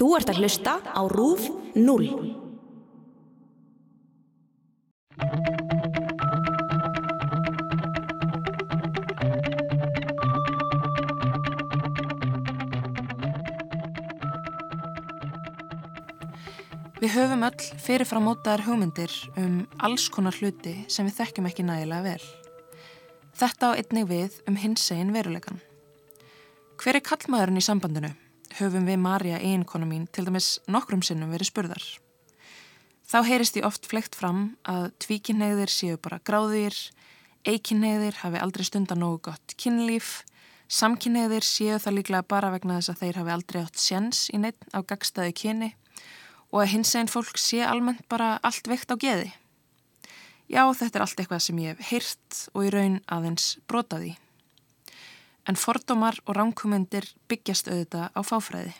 [0.00, 1.42] Þú ert að hlusta á RÚF
[1.76, 2.04] 0.
[17.00, 22.08] Við höfum öll fyrirfram mótaðar hugmyndir um alls konar hluti sem við þekkjum ekki nægilega
[22.08, 22.24] vel.
[23.36, 25.60] Þetta á einnig við um hins einn verulegan.
[26.80, 28.14] Hver er kallmaðurinn í sambandinu?
[28.60, 31.84] Höfum við Marja eiginkonu mín til dæmis nokkrum sinnum verið spurðar.
[33.08, 36.76] Þá heyrist því oft flegt fram að tvíkinneiðir séu bara gráðir,
[37.48, 40.26] eikinneiðir hafi aldrei stundan nógu gott kynlíf,
[40.68, 44.68] samkinneiðir séu það líklega bara vegna þess að þeir hafi aldrei átt sjens í neitt
[44.76, 45.72] á gagstaði kyni
[46.52, 49.30] og að hins einn fólk sé almennt bara allt veikt á geði.
[50.52, 54.18] Já, þetta er allt eitthvað sem ég hef heyrt og í raun aðeins brotaði.
[55.48, 58.74] En fordómar og ránkumundir byggjast auðvitað á fáfræði.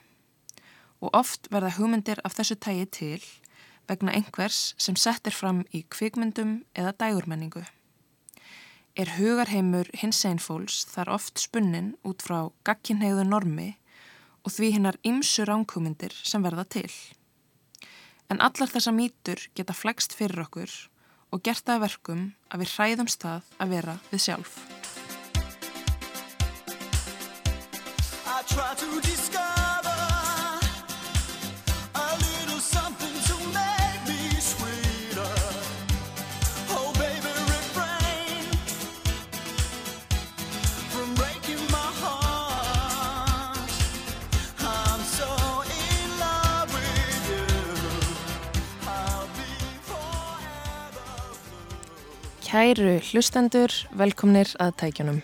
[1.01, 3.23] Og oft verða hugmyndir af þessu tægi til
[3.89, 7.65] vegna einhvers sem settir fram í kvikmyndum eða dægurmenningu.
[8.99, 13.71] Er hugarheimur hins einn fólks þar oft spunnin út frá gagkinhegðu normi
[14.45, 16.91] og því hinnar ymsu ránkumundir sem verða til.
[18.31, 20.75] En allar þessa mýtur geta flegst fyrir okkur
[21.31, 24.80] og gert það verkum að við hræðumst það að vera við sjálf.
[52.51, 55.21] Kæru hlustendur, velkomnir að tækjunum.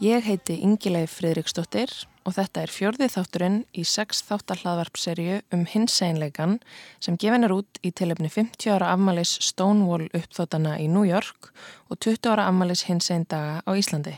[0.00, 1.90] Ég heiti Ingileif Fridriksdóttir
[2.24, 6.54] og þetta er fjörðið þátturinn í sex þáttahlaðvarpserju um hinseinleikan
[7.04, 11.50] sem gefin er út í tilöfni 50 ára afmælis Stonewall uppþótana í New York
[11.92, 14.16] og 20 ára afmælis hinsein daga á Íslandi.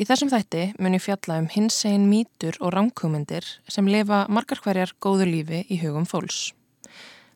[0.00, 4.96] Í þessum þætti mun ég fjalla um hinsein mítur og ránkúmyndir sem lifa margar hverjar
[5.04, 6.54] góðu lífi í hugum fólks.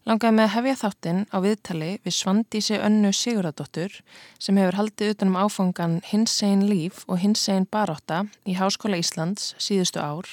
[0.02, 4.00] Langaði með að hefja þáttinn á viðtali við Svandísi Önnu Siguradóttur
[4.42, 10.26] sem hefur haldið utanum áfangan Hinsegin líf og Hinsegin baróta í Háskóla Íslands síðustu ár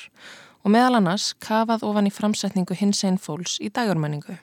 [0.64, 4.40] og meðal annars kafað ofan í framsetningu Hinsegin fólks í dagurmenningu.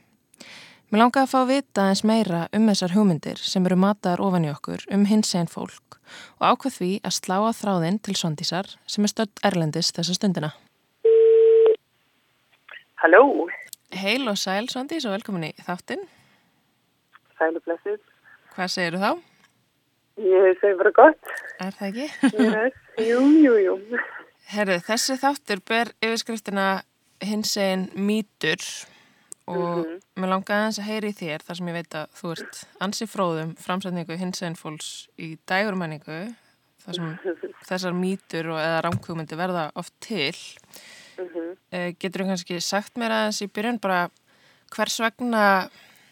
[0.94, 4.46] Mér langaði að fá að vita eins meira um þessar hugmyndir sem eru mataðar ofan
[4.46, 5.98] í okkur um Hinsegin fólk
[6.38, 10.54] og ákveð því að slá á þráðinn til Svandísar sem er stödd Erlendis þessa stundina.
[13.02, 13.50] Halló!
[13.94, 16.02] Heil og sæl Svandís og velkomin í þáttinn.
[17.38, 18.00] Sæl og blessið.
[18.56, 19.12] Hvað segir þú þá?
[20.16, 21.32] Ég segi bara gott.
[21.60, 22.06] Er það ekki?
[22.40, 22.76] Yes.
[23.04, 24.00] Jú, jú, jú.
[24.48, 26.66] Herru, þessi þáttur ber yfirskriftina
[27.24, 28.62] hins einn mýtur
[29.46, 30.00] og mm -hmm.
[30.16, 33.56] mér langaði aðeins að heyri þér þar sem ég veit að þú ert ansi fróðum
[33.56, 36.34] framsætningu hins einn fólks í dægurmenningu
[36.84, 37.18] þar sem
[37.68, 40.34] þessar mýtur og eða rámkvömyndi verða oft til.
[41.16, 41.50] Mm -hmm.
[41.72, 44.08] uh, getur þú kannski sagt mér aðeins í byrjun bara
[44.74, 45.68] hvers vegna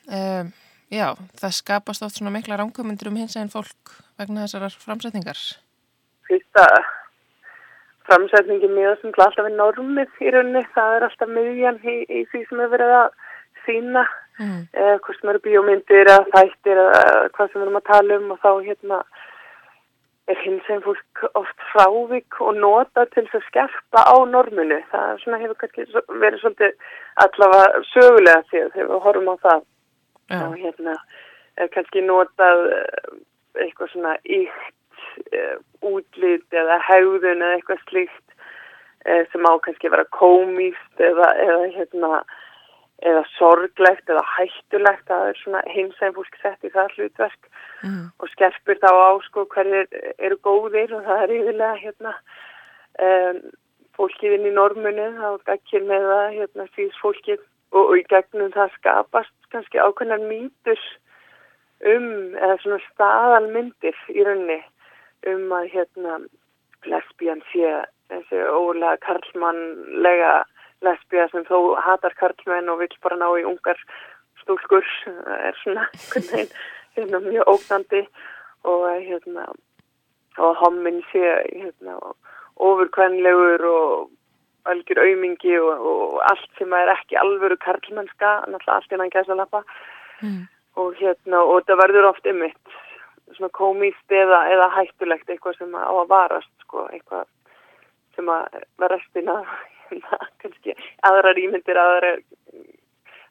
[0.09, 0.45] uh,
[0.91, 1.09] já,
[1.41, 5.39] það skapast oft svona mikla rámkvömyndir um hins eginn fólk vegna þessar framsetningar?
[6.29, 6.67] Fyrsta
[8.09, 12.45] framsetningi mjög sem alltaf er normið í rauninni, það er alltaf miðjan í, í því
[12.49, 13.09] sem er verið að
[13.65, 14.05] sína
[14.39, 14.61] mm.
[14.77, 17.05] uh, hvort sem eru bíómyndir eða þættir eða
[17.37, 19.01] hvað sem við erum að tala um og þá hérna
[20.31, 24.81] er hins einn fólk oft frávik og nota til þess að skerpa á norminu.
[24.93, 25.87] Það er svona hefur kannski
[26.23, 26.89] verið svolítið
[27.25, 29.61] allavega sögulega því að þegar við horfum á það
[30.31, 30.41] ja.
[30.47, 30.97] og hérna
[31.61, 32.65] er kannski notað
[33.61, 35.05] eitthvað svona ykt
[35.37, 38.39] uh, útlýtt eða haugðun eða eitthvað slíkt
[39.07, 42.25] uh, sem á kannski vera komíst eða, eða hérna
[43.05, 47.49] eða sorglegt eða hættulegt það er svona heimsæðin fólk sett í það hlutverk
[47.85, 48.05] mm.
[48.19, 49.89] og skerpur þá á sko hverjir
[50.19, 52.15] eru góðir og það er yfirlega hérna
[53.09, 53.41] um,
[53.99, 57.41] fólkið inn í normunni þá gekkir með það hérna síðs fólkið
[57.75, 60.81] og, og í gegnum það skapast kannski ákveðnar mýtur
[61.95, 62.09] um
[62.39, 64.61] eða svona staðalmyndir í raunni
[65.29, 66.19] um að hérna
[66.89, 67.77] lesbían sé
[68.13, 70.33] þessi ólega karlmannlega
[70.83, 73.79] lesbíða sem þó hatar karlmenn og vil bara ná í ungar
[74.43, 74.87] stúlkur
[75.39, 75.87] er svona
[76.97, 78.03] hérna, mjög ógnandi
[78.65, 79.47] og hérna
[80.39, 81.23] og hommin sé
[81.53, 81.99] hérna,
[82.57, 84.11] ofurkvennlegur og
[84.65, 89.63] algjör aumingi og, og allt sem er ekki alvöru karlmennska náttúrulega allt innan gæsa lappa
[90.23, 90.47] mm.
[90.81, 92.79] og hérna og það verður oft ymitt
[93.37, 97.29] svona komíst eða, eða hættulegt eitthvað sem á að varast sko, eitthvað
[98.17, 99.37] sem að var restina
[99.95, 100.75] hérna, kannski
[101.07, 102.23] aðrar ímyndir, aðrar,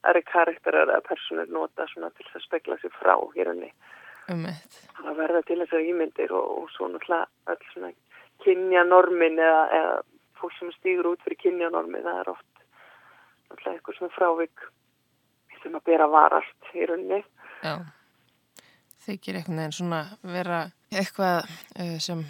[0.04, 3.72] aðrar karakterar eða personur nota svona til að spekla sér frá hér henni.
[4.32, 4.48] Um.
[5.02, 7.92] Það verða til þessar ímyndir og, og svo náttúrulega öll svona
[8.44, 9.98] kynja normin eða, eða
[10.40, 12.64] fólk sem stýgur út fyrir kynja normin, það er oft
[13.50, 14.64] náttúrulega eitthvað svona frávik
[15.64, 17.22] sem að bera varast rauninni.
[17.64, 17.76] Já,
[19.06, 20.64] þykir einhvern veginn svona vera
[21.00, 21.50] eitthvað
[21.80, 22.22] uh, sem,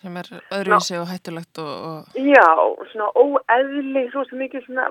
[0.00, 2.18] sem er öðruvísi og hættulegt og, og...
[2.18, 2.48] Já,
[2.92, 4.88] svona óeðli, svo mikið svona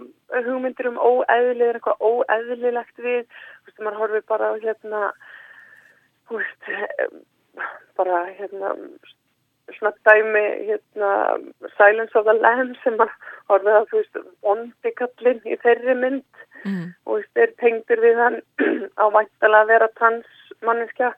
[0.48, 5.04] hugmyndir um óeðli er eitthvað óeðlilegt við, þú veist, maður horfið bara hérna,
[6.30, 6.72] þú veist,
[8.00, 8.74] bara hérna,
[9.78, 11.12] svona dæmi, hérna,
[11.76, 13.16] Silence of the Lambs sem maður
[13.52, 14.26] horfið á, þú veist,
[14.56, 16.28] ondikallin í þeirri mynd.
[16.66, 16.96] Mm.
[17.06, 18.38] og þú veist, er tengdur við hann
[19.02, 21.12] á væntalega að vera transmanniska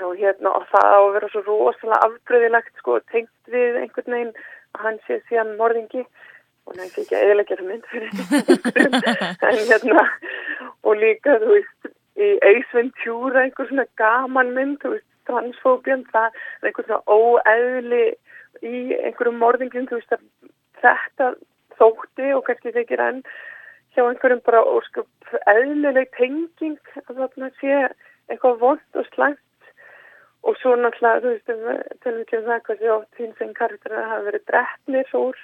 [0.00, 4.34] og hérna og það á að vera svo rosalega afbröðilegt sko tengt við einhvern veginn
[4.72, 6.04] að hann sé síðan morðingi.
[6.62, 8.10] Og næst ekki að eðilegja það mynd fyrir
[9.48, 10.04] en hérna
[10.86, 11.88] og líka þú veist
[12.22, 18.04] í Ace Ventura einhver svona gaman mynd þú veist transfóbjörn það er einhver svona óeðli
[18.62, 20.22] í einhverjum morðingum þú veist að
[20.82, 21.32] þetta
[21.80, 23.22] þótti og kannski þykir enn
[23.96, 27.78] hjá einhverjum bara ósköp eðlileg tenging að þarna sé
[28.30, 29.42] eitthvað vond og slæmt
[30.42, 33.94] og svo náttúrulega, þú veist, til við kemum það hvað sé átt hins einn karakter
[33.94, 35.38] að hafa verið drefnir úr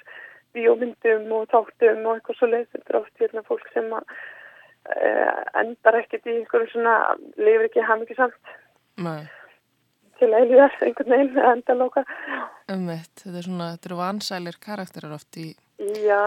[0.55, 4.13] bíómyndum og þáttum og eitthvað svo leiðs þetta er oft hérna fólk sem að
[4.95, 5.09] e,
[5.61, 6.95] endar ekkert í einhverjum svona
[7.37, 8.55] lifir ekki haf mikið samt
[9.05, 9.21] Nei.
[10.19, 12.05] til eiliðar einhvern veginn að enda lóka
[12.73, 16.25] um eitt, þetta er svona, þetta eru vansælir karakterar oft í Já.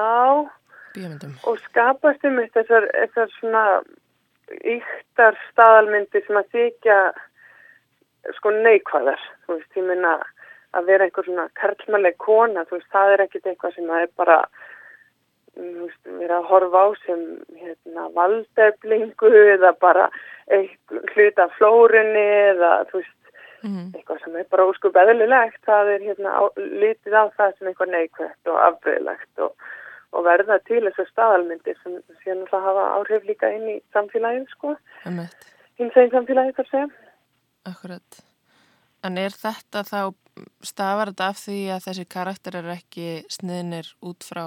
[0.94, 1.34] bíómyndum.
[1.48, 2.88] Og skapast um eitt þessar,
[3.38, 3.66] svona
[4.52, 6.96] yktar staðalmyndir sem að þykja
[8.38, 10.18] sko neikvæðar, þú veist, ég minna
[10.72, 14.12] að vera einhver svona karlmannleg kona, þú veist, það er ekkit eitthvað sem að er
[14.20, 14.36] bara,
[15.56, 17.24] þú veist, vera að horfa á sem,
[17.58, 20.06] hérna, valdeflingu eða bara
[21.12, 22.24] hluta flórunni
[22.54, 23.34] eða, þú veist,
[23.66, 23.92] mm.
[23.98, 27.94] eitthvað sem er bara óskup eðlilegt, það er, hérna, á, litið á það sem eitthvað
[27.96, 29.70] neikvægt og afbreyðlegt og,
[30.12, 34.76] og verða til þessu staðalmyndir sem síðan alltaf hafa áhrif líka inn í samfélagið, sko,
[35.80, 37.01] hins veginn samfélagið, þar segja.
[37.68, 38.22] Akkurat.
[39.02, 40.00] En er þetta þá,
[40.64, 44.46] stafar þetta af því að þessi karakter er ekki sniðnir út frá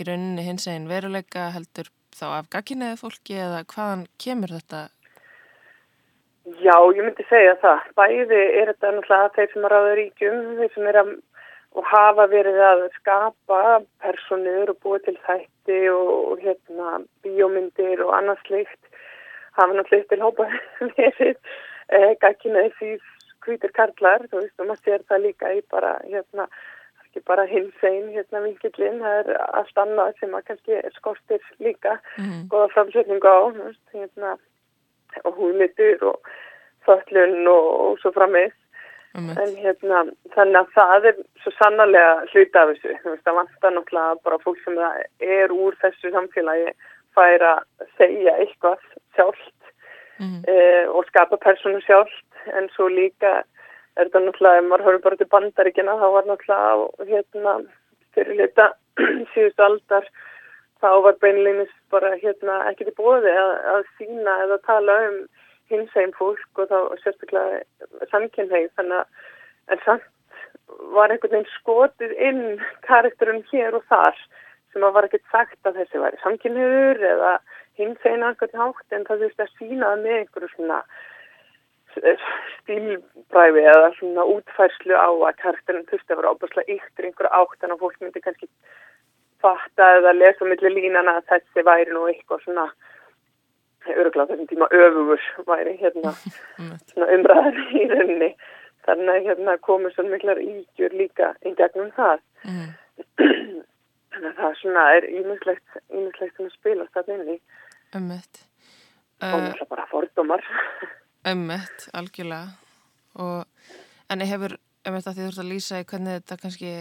[0.00, 4.88] í rauninni hins eginn veruleika heldur þá af gagginniði fólki eða hvaðan kemur þetta?
[6.60, 7.88] Já, ég myndi segja það.
[7.98, 11.12] Bæði er þetta náttúrulega þeir sem er á ríkjum, þeir sem er að
[11.78, 13.58] og hafa verið að skapa
[14.02, 19.02] personur og búið til þætti og, og hérna bíómyndir og annað slikt
[19.58, 20.48] hafa náttúrulega til hópa
[20.98, 21.36] verið
[21.92, 22.92] eh, gagginni því
[23.46, 26.46] hvítir karlar, þú veist, og maður sér það líka í bara, hérna,
[27.06, 31.96] ekki bara hins einn, hérna, vingillin, það er allt annað sem að kannski skortir líka,
[32.20, 32.46] mm.
[32.52, 34.36] goða framsetningu á, þú veist, hérna,
[35.24, 36.32] og húnlitur og
[36.86, 38.52] föllun og, og svo framið.
[39.18, 39.30] Mm.
[39.42, 40.04] En hérna,
[40.36, 44.42] þannig að það er svo sannarlega hluta af þessu, þú veist, það vantar náttúrulega bara
[44.44, 44.78] fólk sem
[45.40, 46.74] er úr þessu samfélagi
[47.16, 48.84] fær að segja eitthvað
[49.16, 49.50] sjálft
[50.20, 50.40] mm.
[50.44, 53.40] uh, og skapa persónu sjálft en svo líka
[53.98, 57.56] er þetta náttúrulega, ef maður horfður bara til bandaríkina þá var náttúrulega hérna
[58.14, 58.68] fyrirleita
[59.34, 60.08] síðustu aldar
[60.80, 65.20] þá var beinleginis bara hérna ekki til bóði að, að sína eða tala um
[65.70, 70.08] hins einn fólk og þá sérstaklega samkynneið þannig að en samt
[70.94, 72.44] var einhvern veginn skotið inn
[72.86, 74.16] karakterum hér og þar
[74.72, 77.32] sem að var ekkert sagt að þessi væri samkynneiður eða
[77.80, 80.82] hins einn akkur hátt en það þurfti að sína með einhverju svona
[82.60, 87.74] stílbræfi eða svona útfærslu á að karakterin þurfti að vera óbúslega yktur einhverju átt en
[87.74, 88.48] að fólk myndi kannski
[89.42, 92.68] fatta eða lesa millir línana að þessi væri nú eitthvað svona
[93.88, 96.14] öruglega þessum tíma öfugur væri hérna
[97.16, 98.32] umræðan í rauninni.
[98.86, 102.22] Þannig að hérna komur svo miklar ígjur líka í gegnum það.
[102.44, 102.68] Mm.
[104.10, 107.38] þannig að það svona er ímyndslegt að spila þetta inn í
[107.96, 108.44] Ömmett.
[109.20, 110.44] Og það er bara fordómar.
[111.32, 112.54] Ömmett, algjörlega.
[113.20, 113.74] Og,
[114.10, 114.56] en ég hefur,
[114.86, 116.72] ömmett að því þú ert að lýsa í hvernig þetta kannski,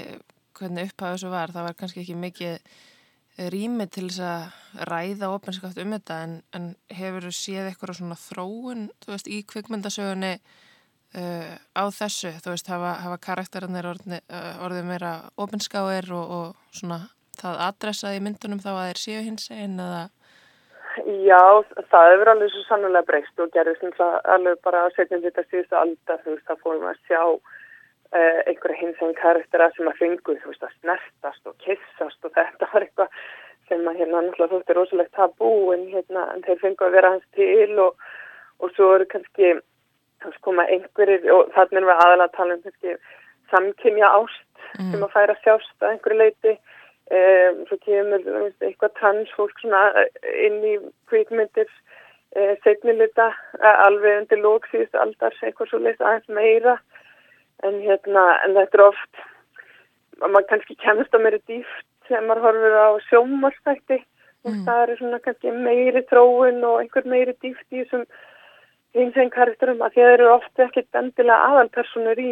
[0.60, 2.72] hvernig upphæðu þessu var, það var kannski ekki mikið
[3.54, 8.18] rými til þess að ræða ofinskapt um þetta en, en hefur þú séð eitthvað svona
[8.20, 14.20] þróun, þú veist, í kvikmyndasögunni uh, á þessu, þú veist, hafa, hafa karakterinir orðið,
[14.66, 17.06] orðið meira ofinskáir og, og svona
[17.40, 20.02] það adressaði í myndunum þá að þeir séu hins einn eða
[21.10, 25.78] Já, það hefur alveg svo sannlega breyst og gerðist alveg bara að setja þetta síðustu
[25.80, 27.22] aldar, þú veist, það fórum að sjá
[28.14, 32.36] uh, einhverja hins einn karaktera sem að fengu þú veist að snertast og kissast og
[32.36, 33.16] þetta var eitthvað
[33.70, 37.28] sem að hérna náttúrulega þóttir rosalegt tabú en hérna en þeir fengu að vera hans
[37.38, 38.08] til og,
[38.60, 39.54] og svo eru kannski
[40.20, 42.96] þannig koma einhverjir og þannig er við aðalega að tala um kannski
[43.54, 44.92] samkynja ást mm.
[44.92, 46.56] sem að færa sjást að einhverju leiti
[47.10, 48.26] um, svo kemur
[48.62, 50.76] eitthvað transfólk inn í
[51.12, 56.78] kvíkmyndir uh, setnilita uh, alveg undir lóksýðust aldars eitthvað svo leitt aðeins meira
[57.68, 59.26] en hérna en þetta er oft
[60.20, 64.00] maður kannski kemst á meiri dýft þegar maður horfur á sjómarstætti
[64.46, 64.64] og mm.
[64.68, 68.06] það er svona kannski meiri tróun og einhver meiri dýft í þessum
[68.98, 72.32] hins einn karakterum að að þeir eru ofta ekkert endilega aðalpersonur í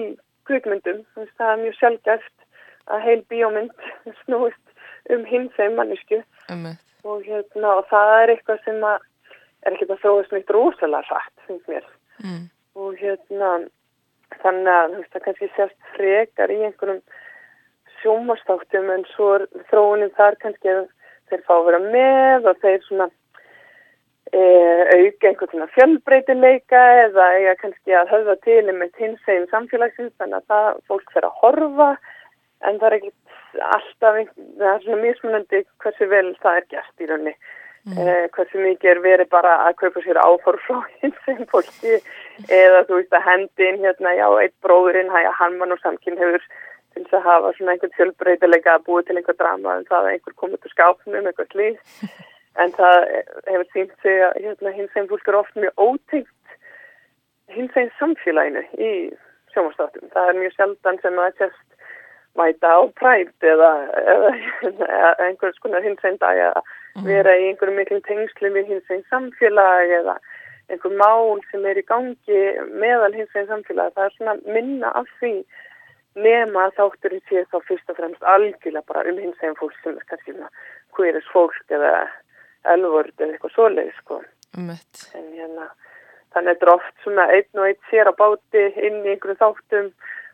[0.49, 1.03] kvikmyndum.
[1.37, 2.35] Það er mjög sjálfgæft
[2.87, 3.89] að heil bíómynd
[4.23, 4.66] snúist
[5.13, 6.21] um hins einn mannisku
[7.07, 9.05] og, hérna, og það er eitthvað sem að
[9.65, 11.87] er ekkert að þróast meitt rosalega rætt, finnst mér.
[12.23, 12.43] Mm.
[12.77, 13.51] Og hérna
[14.41, 17.01] þannig að það kannski sérst frekar í einhverjum
[18.01, 19.29] sjómarstáttum en svo
[19.71, 20.83] þróunin þar kannski að
[21.31, 23.07] þeir fá að vera með og þeir svona
[24.31, 30.39] e, auka einhvern svona fjölbreytileika eða eiga kannski að höfða til með hinsveginn samfélagsins þannig
[30.41, 31.89] að það fólk fer að horfa
[32.65, 33.13] en það er ekki
[33.73, 37.97] alltaf það er svona mismunandi hversu vel það er gert í raunni mm.
[37.97, 41.97] e, hversu mikið er verið bara að kaupa sér áfor frá hinsveginn fólki
[42.47, 46.47] eða þú veist að hendin hérna já eitt bróðurinn hægja hann mann og samkinn hefur
[46.97, 50.15] til þess að hafa svona einhvern fjölbreytileika að búið til einhver drama en það að
[50.15, 52.01] einhver komið til skápnum eitthvað slíð
[52.63, 52.97] en það
[53.51, 56.33] hefur sínt sig að hérna, hins einn fólk er oft mjög ótengt
[57.53, 58.91] hins einn samfélaginu í
[59.53, 60.09] sjómanstáttum.
[60.13, 61.66] Það er mjög sjaldan sem að sérst
[62.37, 63.71] mæta á prætt eða,
[64.13, 64.33] eða,
[64.69, 67.05] eða einhvers konar hins einn dag að mhm.
[67.09, 70.17] vera í einhverjum miklum tengslum í hins einn samfélag eða
[70.71, 72.41] einhver mál sem er í gangi
[72.81, 73.95] meðal hins einn samfélag.
[73.95, 75.33] Það er svona minna af því
[76.17, 80.07] nema þátturinn sé þá fyrst og fremst algjörlega bara um hins einn fólk sem er
[80.09, 80.33] kannski
[80.97, 82.07] hverjus fólk eða
[82.73, 84.21] elvörd eða eitthvað svoleið sko.
[84.57, 85.67] Um en hérna
[86.33, 89.37] þannig að þetta er oft svona einn og einn sér á báti inn í einhverju
[89.41, 89.91] þáttum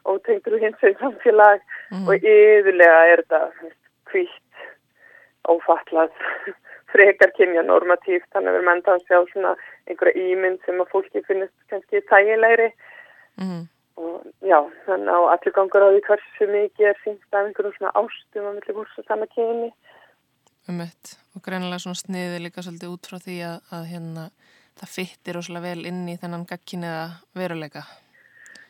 [0.10, 2.08] og tengdur hins veginn samfélag mm.
[2.08, 3.72] og yfirlega er þetta
[4.12, 4.66] kvítt
[5.50, 6.12] ófallað
[6.94, 9.54] frekar kynja normatíft þannig að við menn það að sjá svona
[9.90, 12.70] einhverja ímynd sem að fólki finnist kannski tægilegri
[13.42, 13.64] mm.
[14.04, 17.96] og já þannig að allir gangur á því hversu mikið er sínt af einhverjum svona
[18.04, 19.74] ástum að millir og sama kyni
[20.72, 24.28] um eitt og greinilega svona sniði líka svolítið út frá því að, að hérna
[24.80, 27.04] það fyttir óslega vel inn í þennan gagkinniða
[27.38, 27.84] veruleika.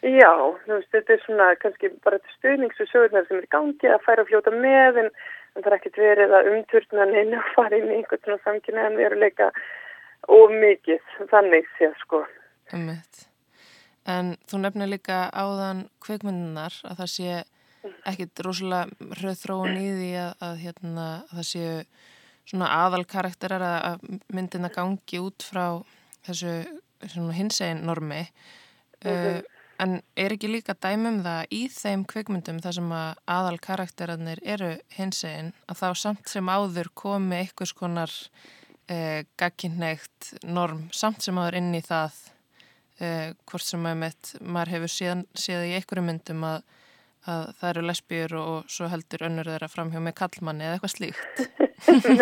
[0.03, 0.31] Já,
[0.65, 4.51] þú veist, þetta er svona kannski bara stuðningssögurnar sem er gangi að færa að fljóta
[4.51, 5.09] með en,
[5.55, 8.99] en það er ekkert verið að umturna neina að fara inn í einhvern svona samkynniðan
[8.99, 9.47] veruleika
[10.33, 12.19] og mikið, þannig séð sko.
[12.75, 13.23] Um eitt.
[14.03, 17.39] En þú nefnir líka áðan kveikmyndunar að það sé
[18.11, 21.79] ekkit rosalega hröð þróun í því að, að hérna, það séu
[22.43, 24.03] svona aðal karakterar að
[24.35, 25.79] myndina gangi út frá
[26.27, 26.59] þessu
[27.39, 29.39] hinsegin normi -hmm.
[29.39, 29.52] uh,
[29.83, 34.73] en er ekki líka dæmum það í þeim kvikmyndum þar sem að aðal karakterarnir eru
[34.97, 41.59] hinsegin að þá samt sem áður komi einhvers konar uh, gagkinnægt norm samt sem áður
[41.59, 42.21] inn í það
[43.01, 46.63] uh, hvort sem maður hefur séð, séð í einhverju myndum að
[47.29, 51.43] að það eru lesbíur og svo heldur önnur þeirra framhjá með kallmanni eða eitthvað slíkt.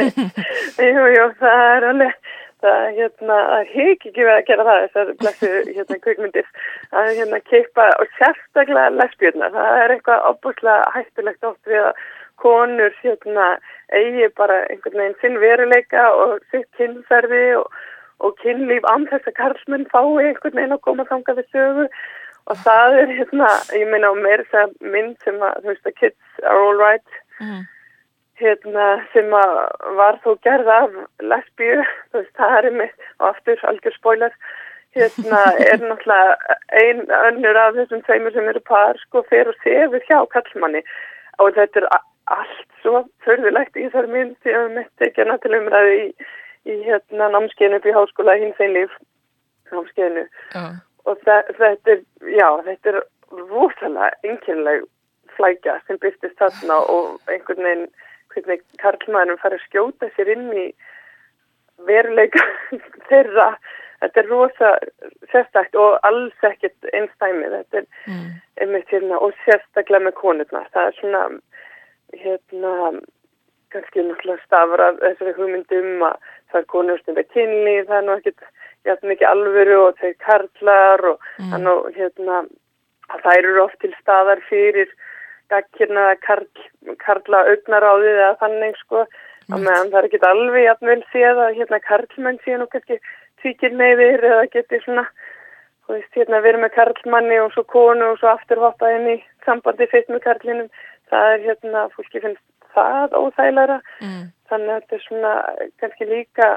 [0.86, 2.30] jú, jú, það er alveg,
[2.62, 3.38] það hérna,
[3.72, 6.50] hefur ekki verið að gera það þessar blessu hérna kvikmyndir.
[6.92, 12.02] Að hérna keipa og sérstaklega lesbíurna, það er eitthvað opuslega hættulegt oft við að
[12.42, 13.48] konur hérna
[13.94, 17.68] eigi bara einhvern veginn sinn veruleika og sitt kynferði og,
[18.26, 21.88] og kynlíf án þess að karlmenn fái einhvern veginn að koma þanga við sögu.
[22.50, 26.00] Og það er hérna, ég meina á mér það mynd sem að, þú veist að
[26.00, 27.62] Kids are alright mm.
[28.42, 29.54] Hérna sem að
[30.00, 30.98] var þó gerð af
[31.32, 34.36] lesbíu, það er mig og aftur algjör spoiler
[34.98, 40.08] hérna er náttúrulega ein önnur af þessum tveimur sem eru par sko fer og sefur
[40.10, 40.84] hjá kallmanni
[41.40, 41.90] og þetta er
[42.32, 46.06] allt svo förðulegt í þessar mynd því að við mitt ekki að til umræði í,
[46.72, 48.96] í hérna námskeinu upp í háskóla hins einlíf
[49.72, 50.72] námskeinu uh
[51.10, 52.02] og þetta er,
[52.38, 53.00] já, þetta er
[53.50, 54.86] rosalega einnkjönleg
[55.38, 57.88] flækja sem byrstist þarna og einhvern veginn,
[58.34, 60.66] hvernig karlmaðurum fara að skjóta sér inn í
[61.88, 62.44] veruleika
[63.10, 63.54] þeirra,
[64.02, 64.74] þetta er rosa
[65.32, 68.28] sérstakt og alls ekkert einstæmi, þetta er mm.
[68.64, 71.26] einmitt hérna og sérstaklega með konurna, það er svona
[72.22, 72.76] hérna
[73.72, 76.18] kannski náttúrulega stafur af þessari hugmyndum að
[76.52, 78.50] það er konur stundar kynni, það er nú ekkert
[78.88, 81.68] jafn mikið alvöru og þeir karlar og mm.
[81.72, 82.42] og hérna
[83.12, 84.92] það eru oft til staðar fyrir
[85.52, 86.48] gaggirna karl,
[87.04, 89.06] karla augnaráðið eða þannig sko.
[89.52, 92.98] Að meðan það er ekki alveg jafnvel séð að hérna karlmenn séu nú kannski
[93.42, 95.06] tvíkir neyðir eða geti svona
[95.92, 99.18] þú veist hérna verið með karlmanni og svo konu og svo aftur hoppa inn í
[99.46, 100.70] sambandi fyrst með karlinum.
[101.12, 102.44] Það er hérna fólki finnst
[102.76, 104.22] það óþægilega mm.
[104.48, 105.34] þannig að þetta er svona
[105.82, 106.48] kannski líka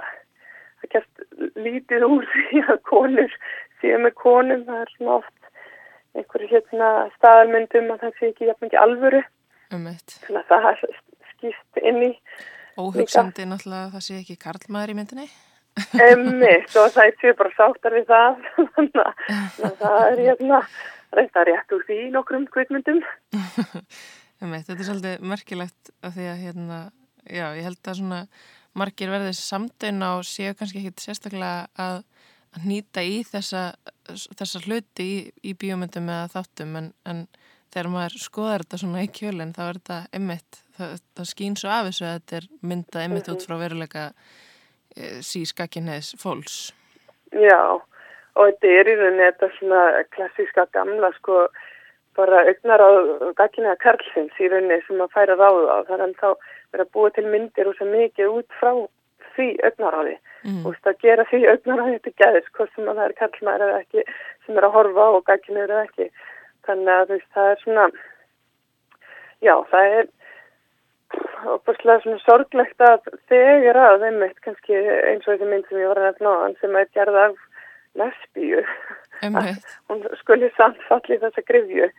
[0.84, 1.24] að gert
[1.64, 3.38] lítið úr því að konur
[3.80, 4.62] séu með konum.
[4.68, 5.43] Það er svona oft
[6.14, 9.22] einhverju hérna staðalmyndum að það sé ekki jafn mikið alvöru.
[9.74, 10.98] Um þannig að það er
[11.32, 12.12] skýst inn í
[12.74, 15.28] Óhugsandi náttúrulega það sé ekki karlmaður í myndinni.
[15.98, 18.44] Emmitt og það er séu bara sáttar við það.
[18.74, 20.60] Þannig að það er hérna
[21.14, 23.00] reynda rétt úr því nokkrum kveitmyndum
[24.42, 26.78] Emmitt, þetta er svolítið merkilegt af því að hérna,
[27.22, 28.20] já, ég held að svona
[28.74, 32.02] margir verðið samtun á séu kannski ekkit sérstaklega að
[32.54, 33.64] að nýta í þessa,
[34.38, 35.16] þessa hluti í,
[35.50, 37.24] í bíómyndum eða þáttum en, en
[37.74, 41.72] þegar maður skoðar þetta svona í kjölinn þá er þetta emitt, það, það skýn svo
[41.74, 44.04] af þessu að þetta er myndað emitt út frá veruleika
[44.94, 46.58] e, sískakinniðs fólks.
[47.34, 47.60] Já
[48.34, 49.84] og þetta er í rauninni þetta svona
[50.14, 51.46] klassíska gamla sko
[52.14, 52.90] bara augnar á
[53.38, 55.78] gaginniða karlsins í rauninni sem að færa ráðu á.
[55.88, 56.28] Þannig að þá
[56.74, 58.70] verða búið til myndir og svo mikið út frá
[59.34, 60.64] því augnaráði mm.
[60.66, 64.04] og það gera því augnaráði þetta gæðis hvort sem að það er kallmæður eða ekki
[64.46, 66.10] sem er að horfa og gagginur eða ekki.
[66.64, 67.88] Þannig að veist, það er svona
[69.44, 70.12] já það er
[71.54, 75.90] opastlega svona sorglegt að þegar að þeim eitt kannski eins og þessi mynd sem ég
[75.92, 77.36] var að nefna sem er gerð af
[78.00, 78.62] lesbíu.
[79.88, 81.90] Hún skuli samt falli þessa grifju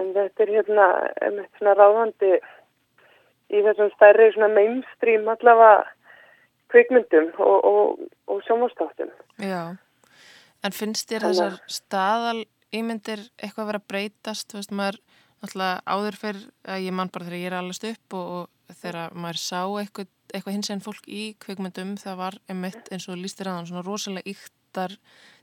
[0.00, 0.88] en þetta er hérna
[1.20, 2.36] einmitt svona ráðandi
[3.52, 5.82] í þessum stærri svona mainstream allavega
[6.72, 8.02] kvikmyndum og, og,
[8.32, 9.12] og sjónvastáttum.
[9.42, 9.76] Já,
[10.62, 15.00] en finnst þér þessar staðal ímyndir eitthvað að vera breytast, þú veist, maður
[15.42, 19.16] náttúrulega áður fyrr, að ég man bara þegar ég er allast upp og, og þegar
[19.18, 23.50] maður sá eitthvað, eitthvað hins einn fólk í kvikmyndum, það var einmitt eins og lístir
[23.50, 24.94] aðan svona rosalega yktar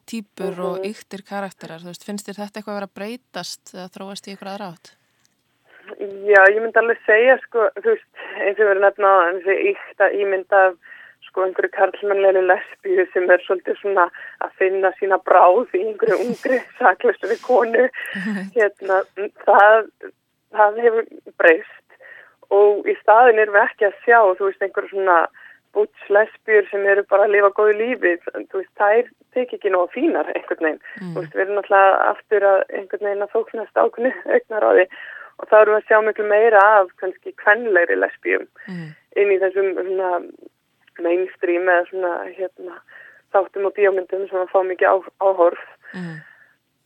[0.09, 0.69] týpur mm -hmm.
[0.69, 4.31] og yktir karakterar, þú veist, finnst þér þetta eitthvað að vera breytast eða þróast í
[4.31, 4.95] eitthvað aðra átt?
[5.99, 8.11] Já, ég myndi alveg segja, sko, þú veist,
[8.45, 10.61] eins og verið nefna á þessi ykta ímynda
[11.29, 14.07] sko einhverju karlmannleiri lesbíu sem er svolítið svona
[14.45, 17.89] að finna sína bráð í einhverju ungri saklestu við konu.
[18.57, 19.03] Hérna,
[19.45, 19.91] það,
[20.57, 21.11] það hefur
[21.41, 21.75] breyst.
[22.49, 25.19] Og í staðin erum við ekki að sjá þú veist einhverju svona
[25.77, 28.15] búts lesbíur sem eru bara að lifa góðu lífi.
[28.25, 31.13] Þú veist þær tekið ekki nógu fínar einhvern veginn, mm.
[31.13, 34.85] þú veist við erum alltaf aftur að einhvern veginn að þóknast ákunni auknar á því.
[35.39, 38.87] Og þá erum við að sjá miklu meira af kannski kvennlegri lesbíum mm.
[39.21, 40.09] inn í þessum svona
[41.05, 42.79] mainstream eða svona hérna,
[43.33, 45.61] þáttum og bíómyndum sem að fá mikið á, áhorf
[45.93, 46.17] mm.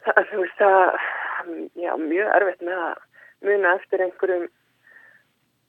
[0.05, 1.07] það, þú veist það
[1.79, 3.01] já, mjög erfitt með að
[3.43, 4.45] muna eftir einhverjum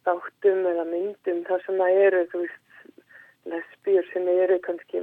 [0.05, 2.61] þáttum eða myndum þar sem það eru þú veist
[3.53, 5.03] lesbíur sem eru kannski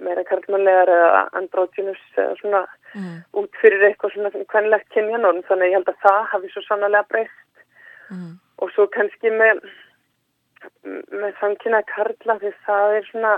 [0.00, 2.62] meira karlmannlegar eða andrótjunus eða svona
[2.94, 3.16] mm.
[3.40, 7.08] út fyrir eitthvað svona hvernlegt kynjanón þannig að ég held að það hafi svo sannlega
[7.10, 7.64] breyst
[8.12, 8.34] mm.
[8.62, 9.62] og svo kannski með
[10.84, 13.32] með samkynna karla því það er svona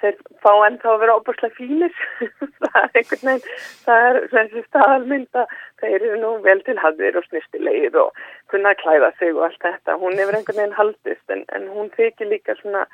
[0.00, 1.94] þeir fá ennþá að vera óbúrslega fínir.
[2.62, 5.42] Það er einhvern veginn það er þessi staðalmynda
[5.82, 9.66] þeir eru nú vel til hafðir og snistilegir og kunna að klæða sig og allt
[9.66, 9.98] þetta.
[10.00, 12.86] Hún hefur einhvern veginn haldist en, en hún þykir líka svona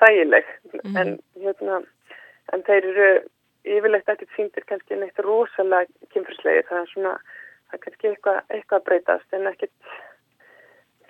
[0.00, 0.48] þægileg.
[0.72, 0.96] Mm.
[1.02, 1.82] en hérna
[2.54, 3.10] en þeir eru
[3.66, 8.84] yfirlegt ekkert síndir kannski neitt rosalega kynfyrslegir það er svona það er kannski eitthvað, eitthvað
[8.88, 9.96] breytast en ekkert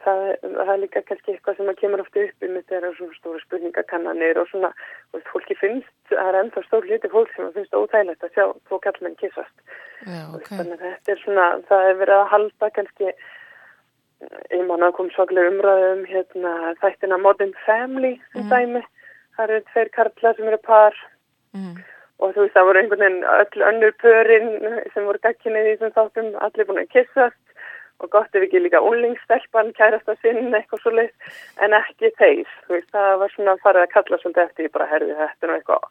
[0.07, 0.21] það,
[0.57, 4.40] það er líka kannski eitthvað sem kemur ofta upp um þetta er svona stóra spurningakannanir
[4.40, 4.71] og svona,
[5.14, 8.79] og fólki finnst, það er ennþá stór liti fólk sem finnst óþægilegt að sjá tvo
[8.85, 9.57] kallmenn kissast.
[10.05, 10.53] Já, ok.
[10.53, 13.16] Þannig að þetta er svona, það er verið að halda kannski,
[14.55, 18.55] ég manna kom svaklega umræðum hérna þættina Modern Family sem mm.
[18.55, 18.87] dæmi,
[19.37, 20.97] það eru tveir karlar sem eru par
[21.57, 21.75] mm.
[22.23, 24.55] og þú veist það voru einhvern veginn öll önnur pörinn
[24.95, 27.42] sem voru gagginni í þessum þáttum, allir búin að kissast
[28.02, 31.30] og gott ef ekki líka unlingstelpan kærast að sinna eitthvað svo leitt
[31.64, 34.90] en ekki þeir, veist, það var svona að fara að kalla svolítið eftir, ég bara
[34.90, 35.88] herði þetta og eitthvað,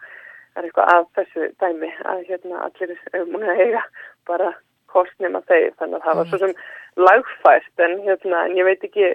[0.55, 3.83] er eitthvað af þessu dæmi að hérna allir er múin að eiga
[4.29, 4.53] bara
[4.95, 6.55] kostnum að þeir, þannig að það var svo sem
[6.95, 9.11] lagfæst en hérna, en ég veit ekki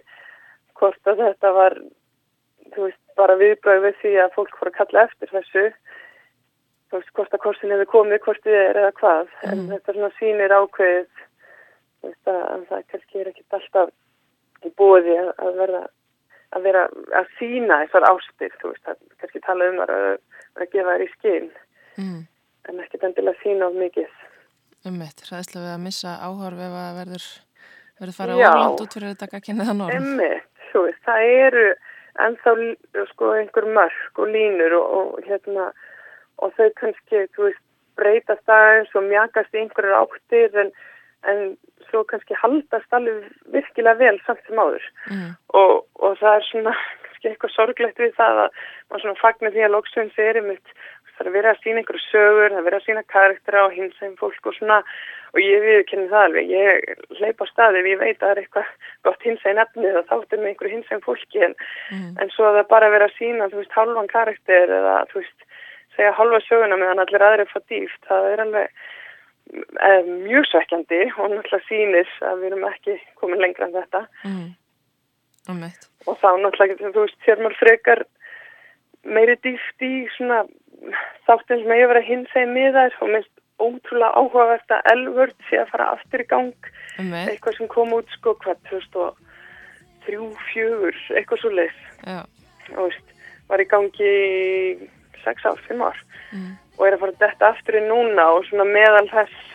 [0.81, 1.79] hvort að þetta var
[2.75, 5.65] þú veist, bara viðbröðu því að fólk fór að kalla eftir þessu.
[6.91, 9.51] Þú veist, hvort að korsin hefur komið, hvort þið er eða hvað, mm.
[9.51, 11.27] en þetta svona sínir ákveðið
[12.09, 13.93] veist, að það kannski er ekkit alltaf
[14.67, 15.83] í bóði að, að verða
[16.51, 16.83] að vera
[17.15, 19.93] að sína þessar ástir þú veist, að kannski tala um að
[20.59, 21.51] að gefa þær í skinn
[22.01, 22.19] mm.
[22.71, 24.11] en ekkert endilega sína of mikið.
[24.89, 27.29] Ummitt, hræðislega við að missa áhorf ef að verður,
[28.01, 30.11] verður fara óland út fyrir að kynna það norm.
[30.11, 31.67] Ummitt, svo veist, það eru
[32.27, 32.55] ennþá
[33.13, 35.71] sko einhver mörg og línur og, og hérna
[36.41, 37.67] og þau kannski, þú veist,
[38.01, 40.73] breytast aðeins og mjagast í einhverjar áttir en,
[41.29, 41.57] en
[41.91, 45.29] svo kannski haldast alveg virkilega vel samt sem áður mm.
[45.61, 46.75] og, og það er svona
[47.07, 50.75] kannski eitthvað sorglegt við það að maður svona fagnar því að lóksunns er einmitt
[51.21, 53.65] það er að vera að sína einhverju sögur, það er að vera að sína karaktera
[53.67, 54.79] og hins einn fólk og svona
[55.31, 58.41] og ég viðkenni það alveg, ég leip á staði ef ég veit að það er
[58.41, 58.71] eitthvað
[59.07, 61.57] gott hins einn efnið og þáttur með einhverju hins einn fólki en,
[61.93, 62.09] mm.
[62.25, 65.47] en svo að það bara vera að sína, þú veist, halvan karakter eða þú veist,
[65.97, 68.83] segja halva söguna meðan allir aðri er það dýft, það er alveg
[69.51, 74.01] mjög svekkjandi og náttúrulega sínir að við erum ekki komin lengra en þetta.
[74.25, 74.49] Mm.
[76.07, 78.01] og þá náttúrulega, þú veist, sér maður frekar
[79.05, 79.87] meiri dýft í
[80.17, 80.39] svona
[81.81, 85.93] ég verið að hinsa í miðar og minnst ótrúlega áhugavert að elvörd sé að fara
[85.95, 86.61] aftur í gang.
[87.01, 91.79] Um eitthvað sem kom út sko hvað 2003-04 eitthvað svo leið
[92.77, 93.07] og veist,
[93.51, 94.13] var í gangi
[95.25, 95.99] 6 ár, 5 ár.
[96.33, 96.53] Mm.
[96.81, 99.49] Og er að fara detta aftur í núna og svona meðal þess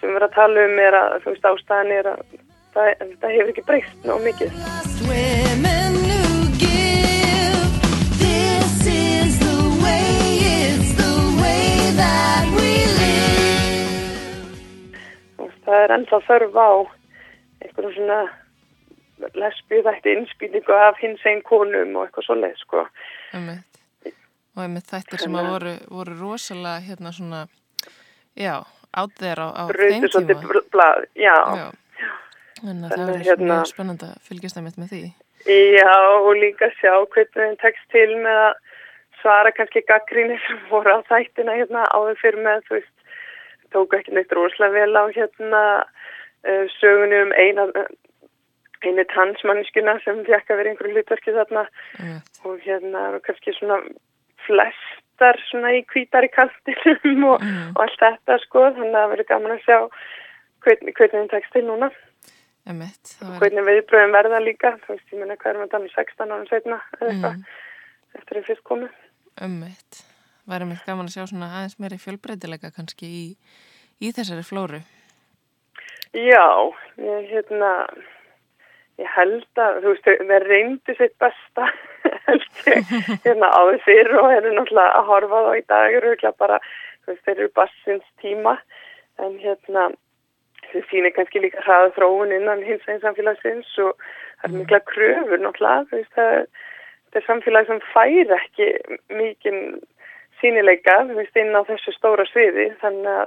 [0.00, 2.22] sem við verðum að tala um er að þú veist ástæðan er að
[2.72, 2.88] það,
[3.20, 4.56] það hefur ekki breyst ná mikið
[15.70, 16.70] það er ennþá þörf á
[17.62, 18.20] eitthvað svona
[19.38, 22.86] lesbíu þætti innspýningu af hins einn konum og eitthvað svoleið sko.
[23.36, 23.69] Einmitt.
[24.56, 27.44] Og einmitt þættir sem að voru, voru rosalega hérna svona,
[28.38, 28.56] já,
[28.90, 30.62] átt þeirra á, á þeim tíma.
[30.74, 31.36] Blað, já.
[31.60, 31.68] já.
[32.60, 35.04] Að það er hérna, spennand að fylgjast það mitt með því.
[35.48, 38.58] Já, og líka sjá hvernig þeim tekst til með að
[39.20, 42.94] svara kannski gaggríni sem voru á þættina hérna áður fyrir með, þú veist,
[43.72, 47.68] tóku ekki neitt rosalega vel á hérna uh, sögunni um eina
[48.80, 51.66] einu transmannskuna sem fekk að vera einhverju hlutverki þarna
[52.00, 52.20] mm.
[52.48, 53.80] og hérna og kannski svona
[54.50, 57.72] flestar svona í kvítari kastinum og, mm.
[57.72, 59.78] og allt þetta sko þannig að það verður gaman að sjá
[60.66, 61.90] hvernig, hvernig það tekst til núna
[62.68, 66.36] Emitt, og hvernig viðbröðum verða líka þú veist ég menna hvað er maður þannig 16
[66.36, 67.58] ára setna eða eitthvað mm.
[68.20, 68.90] eftir því fyrst komu
[69.40, 70.04] Emitt
[70.50, 73.24] væri mér gaman að sjá svona aðeins meiri fjölbreytilega kannski í,
[74.02, 74.80] í þessari flóru.
[76.16, 76.46] Já,
[76.98, 77.70] ég, hérna,
[78.98, 81.68] ég held að, þú veist, það reyndi sitt besta,
[82.30, 82.92] held ég,
[83.26, 86.60] hérna á þessir og hérna náttúrulega að horfa þá í dag eru ekki bara,
[87.04, 88.56] þú þeir eru bassins tíma,
[89.20, 89.90] en hérna,
[90.70, 93.94] þau sýnir kannski líka hraða þróun innan hins veginn samfélagsins og
[94.40, 98.68] það er mikla kröfur náttúrulega, þú veist, það er, samfélag sem fær ekki
[99.18, 99.64] mikinn
[100.40, 103.24] sínileika veist, inn á þessu stóra sviði þannig að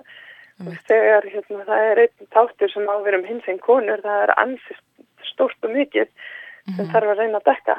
[0.62, 0.78] mm.
[0.90, 4.84] þegar hérna, það er einn tátur sem áverum hins einn konur það er ansist
[5.34, 6.76] stórt og mikið mm.
[6.76, 6.94] sem mhm.
[6.94, 7.78] þarf að reyna að dekka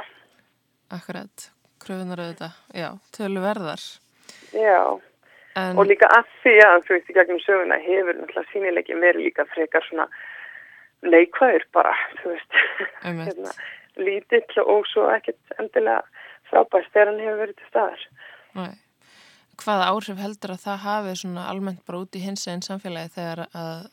[0.94, 1.50] Akkurat,
[1.82, 2.56] kröfunar auðvitað.
[2.76, 3.82] Já, tölu verðar
[4.54, 5.00] Já,
[5.58, 5.78] en...
[5.78, 9.46] og líka að því að þú veist í gegnum söguna hefur náttúrulega sínileiki mér líka
[9.50, 10.06] frekar svona
[11.04, 12.60] leikvæður bara þú veist.
[13.02, 13.56] Hérna,
[14.00, 16.02] lítill og svo ekkert endilega
[16.50, 18.06] frábært þegar hann hefur verið til staðar.
[18.54, 18.72] Nei.
[19.60, 23.44] Hvaða áhrif heldur að það hafi svona almennt bara út í hins einn samfélagi þegar
[23.54, 23.84] að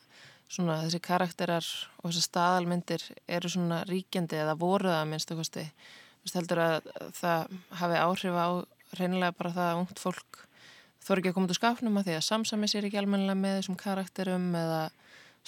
[0.52, 1.68] svona þessi karakterar
[2.02, 3.04] og þessi staðalmyndir
[3.38, 5.66] eru svona ríkjandi eða voruða minnst að kosti
[6.36, 8.50] heldur að það hafi áhrif á
[9.00, 10.42] reynilega bara það að ungt fólk
[11.02, 13.56] þóru ekki að koma út úr skapnum að því að samsami sér ekki almennilega með
[13.60, 14.82] þessum karakterum eða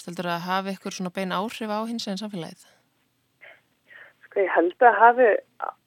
[0.04, 2.66] heldur að hafi ykkur svona bein áhrif á hins einn samfélagið
[4.26, 5.28] Sko ég held að hafi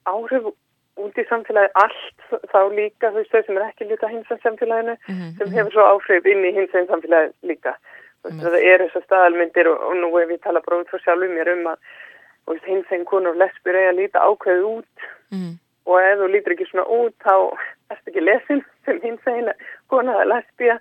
[0.08, 0.48] áhrif
[0.98, 4.42] út í samfélagi allt þá líka þú veist þau sem er ekki líka hins en
[4.42, 5.36] samfélaginu mm -hmm.
[5.38, 8.40] sem hefur svo áhrif inn í hins en samfélagi líka mm -hmm.
[8.42, 11.52] það er þessar staðalmyndir og, og nú ef ég tala bara út frá sjálfum mér
[11.54, 11.78] um að
[12.54, 15.10] veist, hins en konur lesbur eiga að líta ákveðu út.
[15.34, 15.52] Mm.
[15.88, 17.34] Og ef þú lítur ekki svona út þá
[17.92, 19.52] erst ekki lesin sem hins en
[19.92, 20.78] konar að lesbija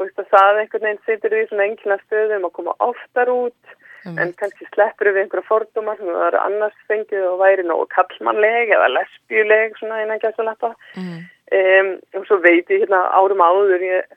[0.00, 3.78] og það einhvern veginn setur því svona engilna stöðum að koma oftar út.
[4.02, 4.16] Mm.
[4.18, 8.72] en kannski sleppur við einhverja fordómar sem það eru annars fengið og væri nógu kallmannleg
[8.74, 11.20] eða lesbíuleg svona að leppa mm.
[11.58, 14.10] um, og svo veit ég hérna árum áður ég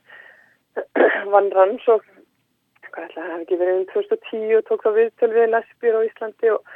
[1.36, 2.02] vann rannsók
[2.96, 6.08] hvað ætla, það hef ekki verið um 2010 og tók það viðtöl við lesbíur á
[6.08, 6.74] Íslandi og,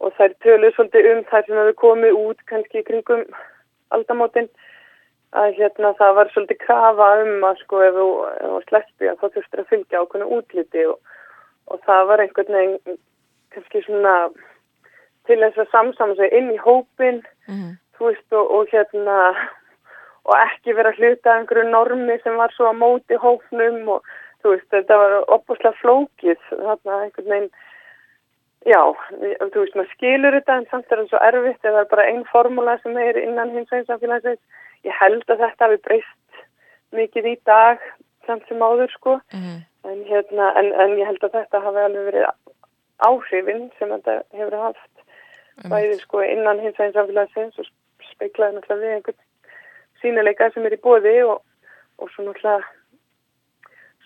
[0.00, 3.24] og þær töluð svolítið um þær sem hefur komið út kannski kringum
[3.90, 4.48] aldamótin
[5.36, 8.08] að hérna það var svolítið krafa um að sko ef þú
[8.72, 10.98] lesbí að þá þurftir að fylgja ákveðinu útliti og
[11.72, 12.98] og það var einhvern veginn
[13.54, 14.14] kannski svona
[15.28, 17.74] til þess að samsama sig inn í hópin mm -hmm.
[17.96, 19.18] þú veist og, og hérna
[20.28, 24.02] og ekki vera hluta af einhverju normi sem var svo á móti hófnum og
[24.42, 27.50] þú veist, þetta var opuslega flókið þarna einhvern veginn
[28.68, 28.82] já,
[29.18, 32.06] þú veist, maður skilur þetta en samt er það svo erfitt eða það er bara
[32.10, 36.44] einn formúla sem er innan hins veginn samfélagsins ég held að þetta hafi breyst
[36.98, 37.82] mikið í dag
[38.28, 39.58] samt sem áður sko mm.
[39.88, 42.30] en, hérna, en, en ég held að þetta hafi alveg verið
[43.08, 45.04] áhrifin sem þetta hefur haft
[45.64, 45.70] mm.
[45.72, 47.70] bæðið sko innan hins veginn samfélagsins og
[48.12, 49.24] speiklaði náttúrulega við einhvern
[50.02, 51.40] sínileika sem er í bóði og,
[51.98, 52.66] og svo náttúrulega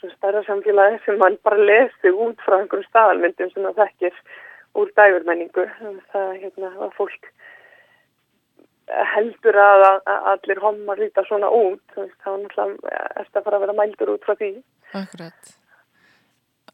[0.02, 4.16] svona stærra samfélagi sem mann bara lesi út frá einhverjum staðalmyndum sem það þekkir
[4.78, 5.66] úr dægurmenningu.
[6.12, 7.30] Það hérna, að fólk
[9.12, 11.82] heldur að, að allir homar líta svona út.
[11.94, 14.52] Það var náttúrulega eftir að fara að vera mældur út frá því.
[14.98, 15.52] Akkurat.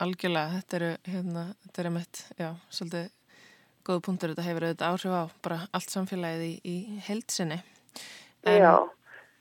[0.02, 3.08] Algjörlega, þetta eru, hérna, þetta eru meitt, já, svolítið
[3.88, 4.34] góða punktur.
[4.34, 7.58] Þetta hefur auðvitað áhrif á bara allt samfélagið í, í heilsinni.
[8.46, 8.74] En, já.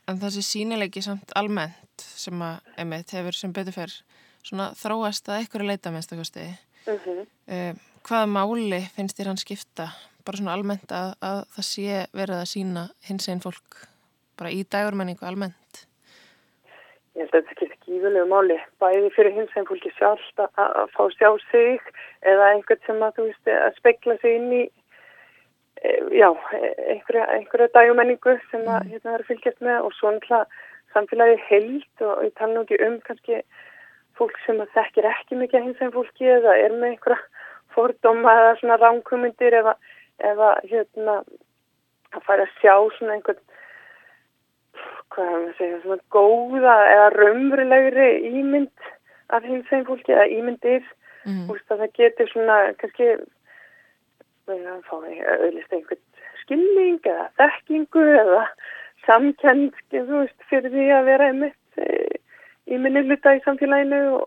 [0.08, 4.00] En þessi sínilegi samt almennt sem að, emitt, hefur sem betur fyrr
[4.48, 6.48] svona þróast að einhverju leita minnst að kosti.
[6.88, 7.22] Uh -huh.
[7.52, 9.92] uh, hvaða máli finnst þér hann skipta
[10.28, 13.84] bara svona almennt að, að það sé verið að sína hins einn fólk
[14.40, 15.84] bara í dagurmenningu almennt?
[17.18, 20.92] Ég held að þetta skiptir gífulegu máli, bæði fyrir hins einn fólki sjálf að, að
[20.96, 21.94] fá sjá sig
[22.34, 24.64] eða einhvern sem að, veist, að spekla sig inn í
[25.82, 26.30] e, já,
[26.92, 28.92] einhverja, einhverja dagurmenningu sem að mm.
[28.94, 30.46] hérna er fylgjast með og svo náttúrulega
[30.94, 33.42] samfélagi held og ég tala nú ekki um kannski
[34.18, 37.37] fólk sem að þekkir ekki mikið hins einn fólki eða er með einhverja
[37.78, 39.78] fordóma eða svona ránkumundir eða,
[40.32, 41.22] eða hérna
[42.16, 43.42] að fara að sjá svona einhvern
[45.14, 48.92] hvað er maður að segja svona góða eða raunverulegri ímynd
[49.34, 50.84] af hins einn fólki eða ímyndir
[51.26, 51.48] mm.
[51.52, 53.10] úrst að það getur svona kannski
[54.48, 56.04] fá auðvist einhvern
[56.44, 58.44] skilning eða þekkingu eða
[59.08, 61.88] veist, fyrir því að vera einmitt e,
[62.68, 64.26] í minni hluta í samfélaginu og,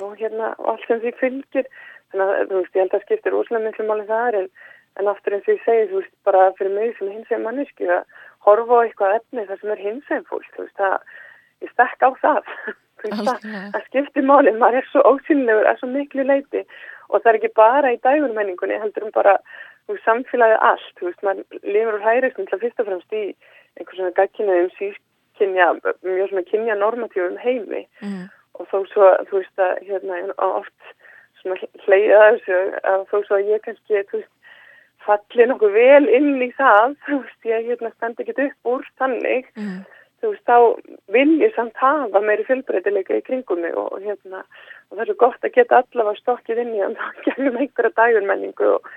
[0.00, 1.66] og hérna allt sem því fylgir.
[2.10, 4.50] Þannig að, þú veist, ég held að skiptir úrslega miklu máli það er en,
[4.98, 7.90] en aftur eins og ég segi, þú veist, bara fyrir mig sem hins veginn manneski
[7.90, 11.74] að horfa á eitthvað efni þar sem er hins veginn fólk, þú veist, að ég
[11.74, 12.54] stekk á það.
[13.00, 16.60] Það skiptir máli, maður er svo ósynlegur að svo miklu leiti
[17.08, 19.38] og það er ekki bara í dægurmenningunni, heldur um bara
[19.88, 23.22] veist, samfélagið allt, þú veist, maður lifur úr hægreistum til að fyrst og fremst í
[23.78, 25.70] einhvers svona gagkinuðum sískinja,
[26.06, 28.28] mjög svona kynja normatífum heimi mm.
[28.60, 30.20] og þó svo, þú veist að hérna
[30.50, 30.92] oft
[31.40, 32.58] svona hleyða þessu
[32.92, 34.28] að þó svo að ég kannski, veist,
[35.06, 39.78] falli nokkuð vel inn í það, veist, ég hérna stend ekki upp úr þannig, mm.
[40.26, 40.58] veist, þá
[41.16, 44.44] vil ég samt hafa meiri fylgbreytileika í kringum mig og, og hérna,
[44.90, 48.74] og það er gott að geta allavega stokkið inn í hann, þá gefum einhverja dægurmenningu
[48.76, 48.92] og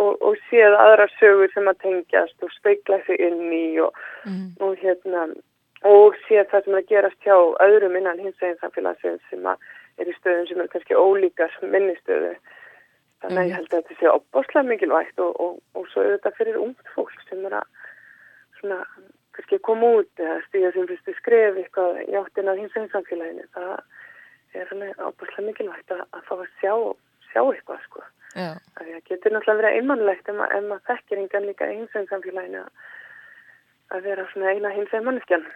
[0.00, 4.46] og, og séð aðra sögur sem að tengjast og speikla sig inn í og, mm.
[4.64, 5.26] og hérna
[5.88, 9.70] og séð það sem að gerast hjá öðrum innan hins veginn samfélagsins sem að
[10.02, 12.34] er í stöðum sem er kannski ólíkar minnistöðu.
[13.22, 16.32] Þannig að ég held að þetta sé opbáslega mikilvægt og, og, og svo er þetta
[16.38, 17.68] fyrir ungt fólk sem er að
[18.58, 18.80] svona
[19.36, 23.46] kannski koma út eða stíða sem fyrstu skref eitthvað í áttina hins veginn samfélaginu.
[23.54, 26.74] Það er alveg opbáslega mikilvægt að, að fá að sjá,
[27.30, 28.04] sjá eitthvað sko.
[28.32, 32.66] Það getur náttúrulega verið einmannlegt ef maður ma þekkir engan líka eins en samfélaginu
[33.92, 35.50] að vera svona eina hins eða manneskjan.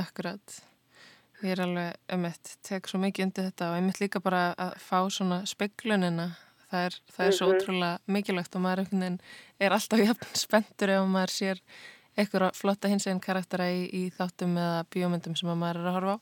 [0.00, 0.62] Akkurat.
[1.42, 4.98] Ég er alveg, emitt, tek svo mikið undir þetta og emitt líka bara að fá
[5.10, 6.30] svona speiklunina.
[6.70, 7.64] Það er, það er svo mm -hmm.
[7.64, 9.18] ótrúlega mikilvægt og maður
[9.60, 11.60] er alltaf jafn spenntur ef maður sér
[12.16, 16.14] eitthvað flotta hins einn karaktera í, í þáttum eða bíómyndum sem maður er að horfa
[16.14, 16.18] á.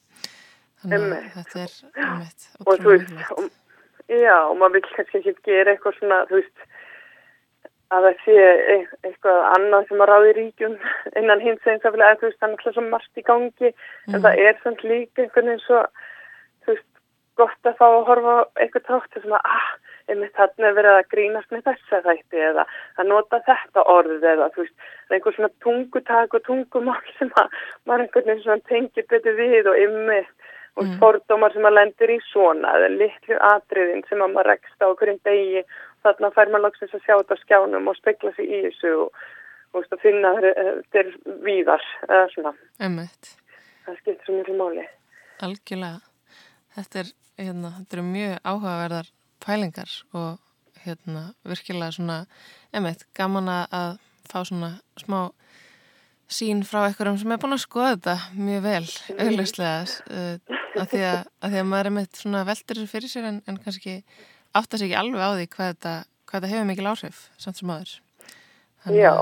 [0.83, 1.72] Þannig að þetta er,
[2.07, 3.59] emitt, ótrúlega mikilvægt.
[4.09, 6.64] Já, og maður vil kannski ekki gera eitthvað svona, þú veist,
[7.92, 8.37] að það sé
[9.07, 10.78] eitthvað annað sem að ráði ríkjum
[11.20, 14.14] innan hins eins af að þú veist, það er alltaf svo margt í gangi, mm.
[14.14, 15.85] en það er samt líka einhvern veginn svo,
[16.64, 16.88] þú veist,
[17.40, 19.68] gott að fá að horfa eitthvað tátt sem að, ah,
[20.11, 22.64] einmitt þarna er verið að grínast með þessa þætti eða
[22.98, 24.74] að nota þetta orð eða þú veist,
[25.07, 29.38] það er einhver svona tungutak og tungumál sem að maður einhvern veginn svona tengir betur
[29.38, 30.33] við og ymmið
[30.81, 30.92] og mm.
[31.00, 35.18] fordómar sem að lendur í svona eða litlu atriðin sem að maður rekst á hverjum
[35.28, 35.64] degi
[36.04, 39.24] þarna fær maður langsins að sjá þetta á skjánum og spekla sig í þessu og,
[39.78, 41.10] og finna þetta er
[41.46, 42.54] víðar eða svona.
[42.82, 43.34] Emmeit.
[43.86, 44.86] það skiptir svo mjög máli.
[45.42, 46.00] Algjörlega.
[46.76, 49.12] Þetta er, hérna, þetta er mjög áhugaverðar
[49.42, 50.32] pælingar og
[50.82, 52.18] hérna virkilega svona
[52.74, 55.30] emmeit, gaman að fá svona smá
[56.32, 58.84] sín frá einhverjum sem er búin að skoða þetta mjög vel,
[59.18, 63.40] auðvitslega uh, að, því að, að því að maður er svona veldur fyrir sér en,
[63.50, 63.98] en kannski
[64.52, 65.94] áttast ekki alveg á því hvað þetta,
[66.28, 67.98] hvað þetta hefur mikil áhrif samt sem aður
[68.90, 69.12] Já,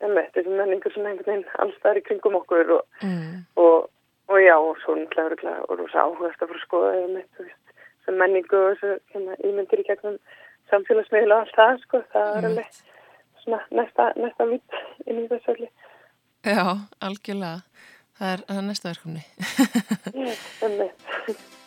[0.00, 3.40] einmitt, þessi menningur svona einhvern veginn allstæðar í kringum okkur og, mm.
[3.58, 3.88] og,
[4.30, 7.74] og já, og svo náttúrulega og rosa áhugast að fara að skoða einmitt, þú veist,
[8.06, 10.18] sem menningu og þessu hérna, ímyndir í gegnum
[10.70, 12.82] samfélagsmiðla og allt það, sko, það er alveg
[13.44, 15.72] svona næsta, næsta vitt inn í þessu allir.
[16.46, 16.64] Já,
[17.08, 17.88] algjörlega.
[18.20, 19.24] Það er, það er næsta verkefni.
[20.14, 20.36] Já,
[20.68, 21.56] einmitt.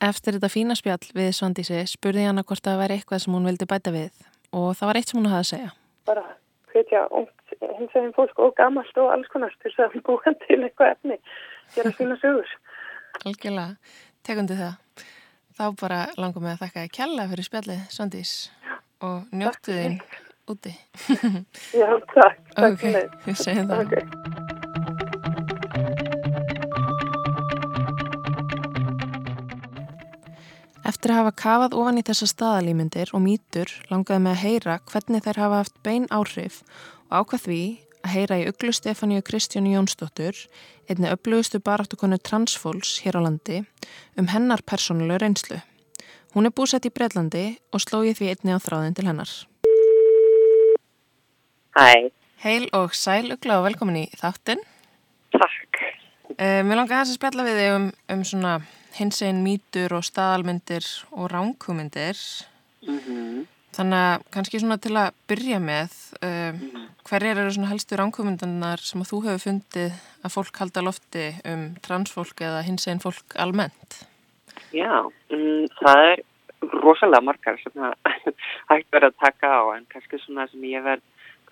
[0.00, 3.48] Eftir þetta fína spjall við Svandísi spurði hann að hvort það væri eitthvað sem hún
[3.50, 4.22] vildi bæta við
[4.56, 5.72] og það var eitt sem hún hafði að segja.
[6.08, 6.24] Bara
[6.72, 7.02] hvetja
[7.78, 11.20] hins veginn fólk og gamalt og alls konar til þess að búa til eitthvað efni,
[11.76, 12.56] gera sína sögur.
[13.26, 13.94] Algjörlega,
[14.26, 15.06] tekundi það.
[15.60, 18.34] Þá bara langum við að þakka að kjalla fyrir spjallið Svandís
[19.04, 19.98] og njóttu þín
[20.50, 20.76] úti.
[21.76, 22.40] Já, takk.
[22.56, 22.86] takk ok,
[23.26, 23.84] við segjum það.
[23.84, 24.39] Okay.
[31.00, 35.22] Eftir að hafa kafað ofan í þessa staðalýmyndir og mýtur langaði með að heyra hvernig
[35.24, 36.56] þær hafa haft bein áhrif
[37.08, 37.60] og ákvað því
[38.04, 40.36] að heyra í Uglu Stefáníu Kristjánu Jónsdóttur,
[40.92, 43.62] einni öflugustu baráttukonu transfóls hér á landi,
[44.20, 45.62] um hennar persónulegu reynslu.
[46.36, 49.32] Hún er búsett í Breitlandi og slóið því einni á þráðin til hennar.
[51.80, 52.12] Hæ.
[52.44, 54.60] Heil og sæl Ugla og velkomin í þáttinn.
[55.32, 55.80] Takk.
[56.36, 58.52] Uh, mér langar að spjalla við þig um, um svona
[58.98, 62.18] hins einn mýtur og staðalmyndir og ránkúmyndir.
[62.86, 63.46] Mm -hmm.
[63.70, 65.90] Þannig að kannski svona til að byrja með,
[66.22, 70.82] uh, mm hverjir eru svona helstu ránkúmyndanar sem að þú hefur fundið að fólk halda
[70.86, 74.04] lofti um transfólk eða hins einn fólk almennt?
[74.70, 76.22] Já, um, það er
[76.84, 77.94] rosalega margar sem það
[78.70, 81.02] hægt verið að taka á en kannski svona sem ég verð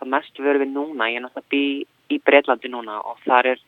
[0.06, 1.62] mest verið við núna, ég er náttúrulega bí
[2.14, 3.64] í Breitlandi núna og það er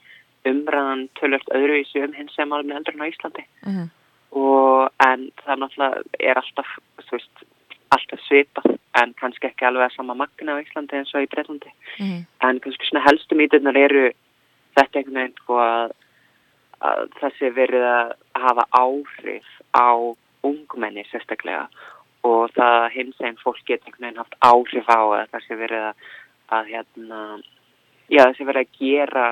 [0.49, 3.89] umræðan tölvöld öðruvísi um hins sem alveg heldur en á Íslandi mm -hmm.
[4.31, 6.71] og en það náttúrulega er alltaf
[7.13, 7.45] veist,
[7.91, 11.73] alltaf svipað en kannski ekki alveg að sama magna á Íslandi eins og í Breitlandi
[11.99, 12.23] mm -hmm.
[12.49, 14.13] en kannski svona helstu míturnar eru
[14.77, 15.93] þetta einhvern veginn sko að,
[16.81, 19.91] að þessi verið að hafa áhrif á
[20.43, 21.69] ungmenni sérstaklega
[22.23, 25.95] og það hins einn fólk getur einhvern veginn haft áhrif á að þessi verið að,
[26.57, 27.21] að hérna
[28.09, 29.27] já þessi verið að gera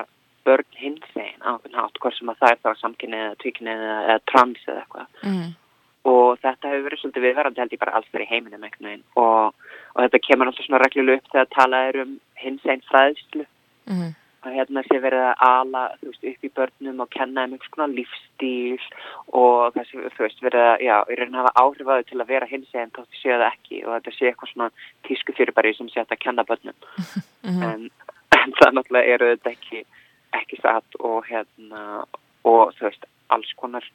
[0.49, 3.75] börn hins einn á einhvern hátt hvort sem að það er þá samkynni eða tvíkynni
[3.75, 5.49] eða trans eða eitthvað mm.
[6.13, 9.67] og þetta hefur verið svolítið viðverandi held ég bara alls fyrir heiminum einhvern veginn og,
[9.93, 13.45] og þetta kemur alltaf svona regluleg upp þegar talað er um hins einn fræðslu
[13.89, 14.09] mm.
[14.47, 17.93] að hérna sé verið að ala veist upp í börnum og kenna um einhvers konar
[17.93, 18.89] lífstíl
[19.43, 22.33] og það sé veist verið að já, í raun hafa áhrif að þau til að
[22.33, 24.71] vera hins einn þá séu það ekki og þetta sé eitthvað svona
[25.07, 26.77] tísku fyrirbæri sem sé að kenna börnum
[27.45, 27.63] mm.
[27.69, 27.87] en,
[28.39, 29.85] en það náttúrulega eru þetta ekki
[30.37, 32.03] ekki satt og hérna
[32.47, 33.85] og þú veist, alls konar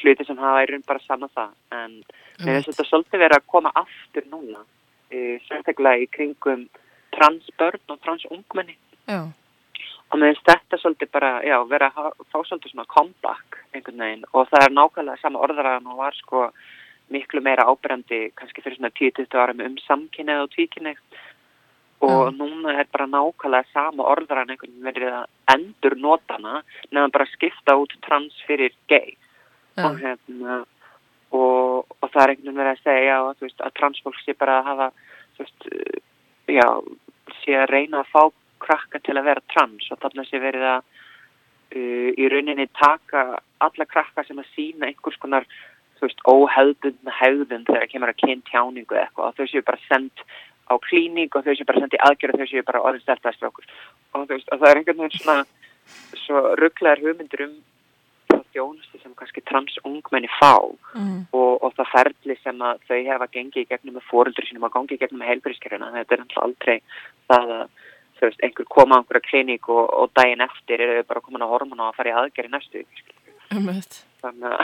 [0.00, 1.52] hluti sem hafa í raun bara sanna það.
[1.76, 1.98] En
[2.42, 4.64] mér finnst þetta svolítið verið að koma aftur núna
[5.12, 6.66] e, sérstaklega í kringum
[7.12, 8.76] transbörn og transungmenni
[9.08, 9.28] Já.
[9.28, 14.30] og mér finnst þetta svolítið bara, já, verið að fá svolítið svona comeback einhvern veginn.
[14.32, 16.46] Og það er nákvæmlega sama orðraðan og var sko
[17.12, 21.00] miklu meira ábyrjandi kannski fyrir svona 10-20 árum um samkynnið og tvíkynnið
[22.02, 26.54] og núna er bara nákvæmlega sama orðran einhvern veginn verið að endur notana
[26.90, 29.14] nefnum bara að skipta út trans fyrir gay.
[29.78, 30.56] Og, hérna,
[31.30, 34.58] og, og það er einhvern veginn verið að segja að, veist, að transfólk sé bara
[34.58, 34.88] að hafa
[35.38, 35.68] veist,
[36.50, 36.68] já,
[37.42, 38.22] sé að reyna að fá
[38.62, 39.90] krakka til að vera trans.
[39.94, 43.26] Og þarna sé verið að uh, í rauninni taka
[43.62, 45.46] alla krakka sem að sína einhvers konar
[46.02, 49.28] óhefðbundna hefðun þegar kemur að kynnt tjáningu eitthvað.
[49.28, 50.24] Og þau séu bara sendt
[50.72, 53.68] á klíník og þau séu bara sendið aðgerð og þau séu bara orðin steltast okkur.
[54.16, 55.44] Og veist, og það er einhvern veginn svona
[56.22, 57.54] svo rugglegar hugmyndir um
[58.30, 61.32] það þjónusti sem kannski transungmenni fá mm.
[61.36, 64.74] og, og það ferli sem að þau hefa gengið í gegnum með fóruldur sínum að
[64.76, 66.76] gangi í gegnum með heilbyrðiskerfuna, þetta er alltaf aldrei
[67.32, 67.64] það að
[68.22, 71.52] veist, einhver koma á einhverja klíník og, og daginn eftir eru þau bara komin á
[71.52, 72.84] hormona og að fara í aðgerð í næstu
[74.22, 74.60] þannig að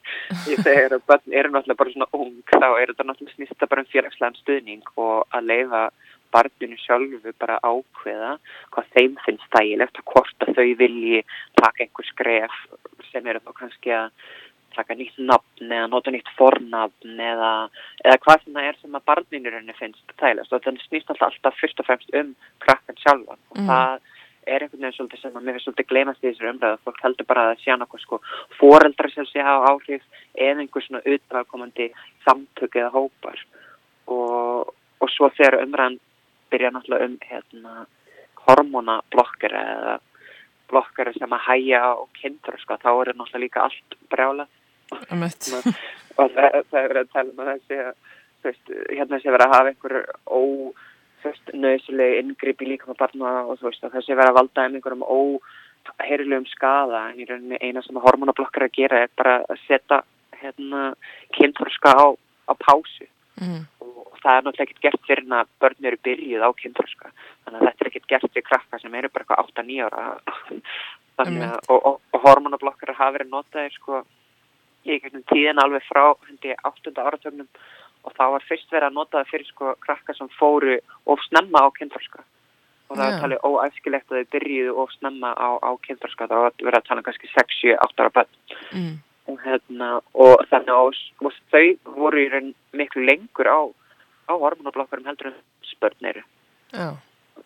[0.52, 3.70] ég segir að börn eru náttúrulega bara svona ung þá er þetta náttúrulega snýst þetta
[3.72, 5.82] bara um félagslegan stuðning og að leifa
[6.32, 8.36] barninu sjálfu bara ákveða
[8.72, 11.24] hvað þeim finnst þægilegt og hvort að þau vilji
[11.60, 12.54] taka einhver skref
[13.10, 14.08] sem eru þá kannski að
[14.72, 17.50] taka nýtt nafn eða nota nýtt fornafn eða,
[18.06, 21.82] eða hvað sem það er sem að barninurinn finnst þægilegast og þannig snýst alltaf fyrst
[21.82, 22.30] og fremst um
[22.64, 23.42] krakkan sjálfan.
[23.52, 23.68] Og Mm.
[23.68, 24.00] það
[24.46, 26.78] er einhvern veginn svolítið sem að mér finnst svolítið gleymast í þessari umræðu.
[26.86, 28.20] Fólk heldur bara að sé annað sko
[28.58, 31.88] foreldra sem sé hafa áhrif eða einhver svona utvæðkomandi
[32.26, 33.42] samtök eða hópar.
[34.10, 34.72] Og,
[35.02, 36.00] og svo þegar umræðan
[36.52, 37.86] byrja náttúrulega um hérna
[38.46, 39.98] hormonablokkar eða
[40.72, 44.48] blokkar sem að hæja og kindur sko, þá er náttúrulega líka allt brjála
[46.20, 49.96] og það, er verið að tala um að þessi hérna sé verið að hafa einhver
[51.26, 55.04] ónöðsileg ingripi líka með barna og þú veist að sé verið að valda um einhverjum
[55.16, 60.02] óheirilegum skada en í rauninni eina sem hormonablokkar að gera er bara að setja
[60.42, 60.92] hérna
[61.36, 62.06] kynþorska á,
[62.50, 63.06] á pásu
[63.40, 63.60] mm.
[63.82, 67.60] og, og það er náttúrulega ekkert gert fyrir að börn eru byrjuð á kynþorska þannig
[67.60, 70.08] að þetta er ekkert gert fyrir krakka sem eru bara eitthvað 8-9 ára
[71.20, 74.02] þannig að og, og, og hormonablokkar hafa verið notaðir sko
[74.82, 76.94] í einhvern tíðin alveg frá hundi 8.
[76.96, 77.48] áratögnum
[78.02, 81.64] og þá var fyrst verið að nota það fyrir sko krakka sem fóru of snemma
[81.64, 83.22] á kynþorska og það var yeah.
[83.24, 87.02] talið óæskilegt að þau byrjuðu of snemma á, á kynþorska þá var verið að tala
[87.04, 88.34] um kannski 6-7-8 ára bönn
[88.72, 88.96] mm.
[89.30, 89.92] og, hérna,
[90.26, 93.60] og þannig að og þau voru í raun miklu lengur á,
[94.28, 95.40] á hormonablokkar um heldur en
[95.72, 96.22] spörnir
[96.74, 96.98] yeah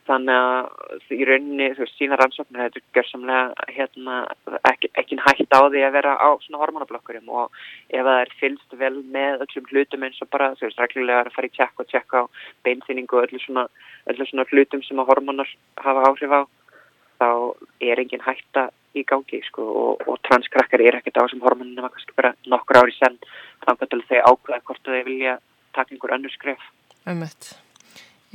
[0.06, 4.18] þannig að í rauninni þú veist sína rannsóknir þetta er gerðsamlega hérna,
[4.70, 7.58] ekki, ekki hægt á því að vera á svona hormonablokkurum og
[7.90, 11.34] ef það er fylst vel með öllum hlutum eins og bara þú veist ræklilega að
[11.36, 12.24] fara í tjekk og tjekka á
[12.66, 13.66] beinþýningu og öllu svona,
[14.12, 15.52] öllu svona hlutum sem að hormonar
[15.82, 16.40] hafa áhrif á
[17.16, 17.28] þá
[17.90, 21.98] er engin hætta í gangi sko og, og transkrakkar er ekkert á þessum hormoninu maður
[21.98, 23.20] kannski bara nokkur ári senn
[23.66, 25.38] þannig að þau ákveða hvort þau vilja
[25.76, 26.72] taka einhver önnur skref.
[27.06, 27.65] Ummitt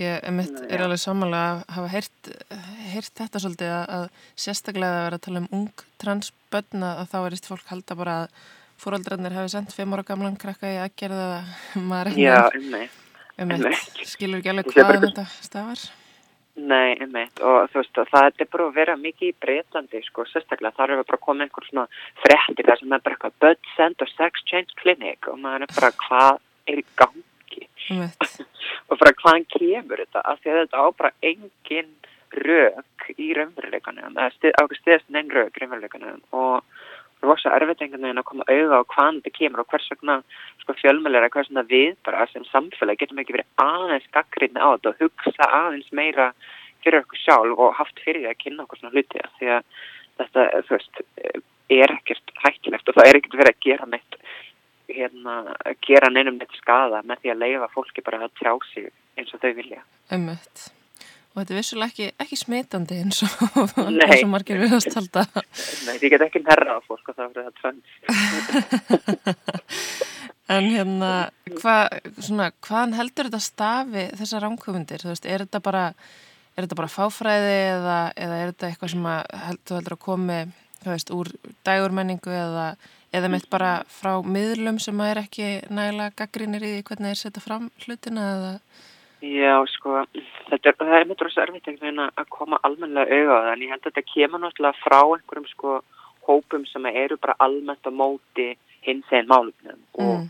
[0.01, 5.19] Ég emitt, er alveg samanlega að hafa heyrt, þetta svolítið að, að sérstaklega að vera
[5.19, 8.41] að tala um ung transbönn að þá erist fólk halda bara að
[8.81, 11.43] fóröldrarnir hefði sendt fimm ára gamlan krakka í aðgerða
[11.91, 12.99] maður Já, emitt.
[13.41, 15.83] Emitt, skilur ekki alveg hvað þetta stafar?
[16.61, 20.75] Nei, emitt og þú veist það er bara að vera mikið í Breitlandi sko, sérstaklega
[20.79, 21.85] þar er bara að koma einhver svona
[22.25, 25.93] frettir þar sem er bara eitthvað Bud Center Sex Change Clinic og maður er bara
[26.01, 26.41] hvað
[26.73, 27.23] er í gangi?
[27.99, 30.23] Og bara hvaðan kemur þetta?
[30.23, 31.91] Af því að þetta á bara engin
[32.31, 34.15] rauk í raunveruleikanum.
[34.15, 36.23] Eða ákveð stiðast neinn rauk í raunveruleikanum.
[36.31, 36.63] Og
[37.25, 40.17] rosa erfitt einhvern veginn að koma auða á hvaðan þetta kemur og hvers vegna
[40.63, 44.69] sko, fjölmjölar eða hvers vegna við bara sem samfélag getum ekki verið aðeins gaggrinni á
[44.73, 46.31] þetta og hugsa aðeins meira
[46.81, 49.25] fyrir okkur sjálf og haft fyrir því að kynna okkur svona hluti.
[49.37, 49.61] Því að
[50.21, 51.03] þetta, þú veist,
[51.71, 54.20] er ekkert hættilegt og það er ekkert verið að gera neitt
[54.95, 55.39] hérna,
[55.85, 59.41] gera neinum neitt skada með því að leifa fólki bara að tjá sig eins og
[59.43, 59.83] þau vilja.
[60.13, 60.69] Ömmut.
[61.31, 63.31] Og þetta er vissulega ekki, ekki smitandi eins og,
[63.79, 65.21] eins og margir við að stalda.
[65.87, 67.83] Nei, því get ekki nærra á fólk og það verður það tvönd.
[70.55, 71.11] en hérna,
[71.61, 71.75] hva,
[72.17, 75.05] svona, hvaðan heldur þetta stafi þessar rámköfundir?
[75.05, 75.85] Þú veist, er þetta bara,
[76.57, 79.21] er þetta bara fáfræði eða, eða er þetta eitthvað sem að,
[79.63, 80.41] þú heldur að komi,
[80.81, 81.31] þú veist, úr
[81.69, 82.67] dægurmenningu eða
[83.11, 87.43] eða mitt bara frá miðlum sem að er ekki nægilega gaggrínir í hvernig þeir setja
[87.43, 88.53] fram hlutina eða?
[89.21, 89.99] Já, sko,
[90.49, 93.89] þetta er, það er mjög rosa erfitt að koma almenlega það en ég held að
[93.91, 95.75] þetta kemur náttúrulega frá einhverjum sko
[96.25, 98.47] hópum sem eru bara almennt á móti
[98.81, 100.01] hins einn málumnum mm.
[100.01, 100.25] og,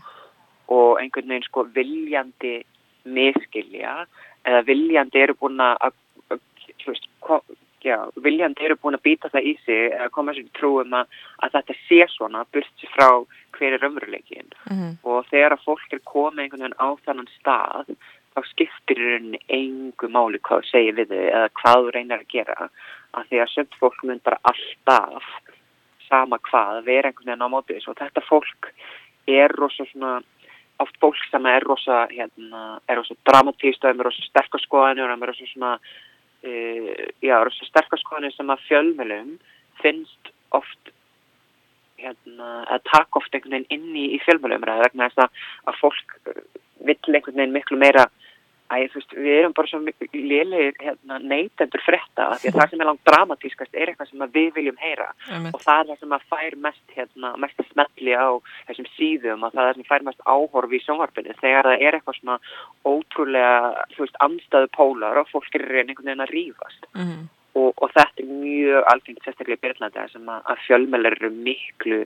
[0.68, 2.58] og einhvern veginn sko viljandi
[3.04, 4.02] miskilja
[4.44, 5.94] eða viljandi eru búin að,
[6.82, 7.08] þú veist,
[7.84, 11.54] já, viljandi eru búin að býta það í sig að koma sér trúum að, að
[11.58, 13.08] þetta sé svona burt frá
[13.58, 14.96] hver er ömruleikin mm -hmm.
[15.02, 17.94] og þegar að fólk er komið einhvern veginn á þannan stað
[18.32, 22.68] þá skiptir í engu máli hvað segir við þau eða hvað þú reynar að gera.
[23.12, 25.24] Að því að sömt fólk mun bara alltaf
[26.08, 28.70] sama hvað vera einhvern veginn á mótið og þetta fólk
[29.28, 30.22] er rosa svona
[30.82, 35.30] oft fólk sem er rosa hérna, er rosa dramatíst og er rosa sterkaskoðanir og er
[35.32, 35.76] rosa svona
[36.46, 36.90] uh,
[37.24, 37.36] já,
[37.68, 39.36] sterkarskoðanir sem að fjölmjölum
[39.82, 40.92] finnst oft
[42.02, 46.16] hérna, að taka oft einhvern veginn inn í, í fjölmjölum vegna þess að, að fólk
[46.82, 48.08] vill einhvern veginn miklu meira
[48.72, 52.88] Æ, veist, við erum bara svo liðlegir hérna, neytendur frétta því að það sem er
[52.88, 55.10] langt dramatískast er eitthvað sem við viljum heyra.
[55.52, 58.30] Og það er það sem að fær mest, hérna, mest smelli á
[58.70, 61.36] þessum síðum og það er það sem fær mest áhorfi í sjónvarpinu.
[61.42, 62.38] Þegar það er eitthvað svona
[62.88, 67.22] ótrúlega, veist, amstaðu pólar og fólk er einhvern veginn að rýfast mm
[67.58, 71.98] og, og þetta er mjög alfengt sérstaklega í Byrjlandi sem að, að fjölmjölar eru miklu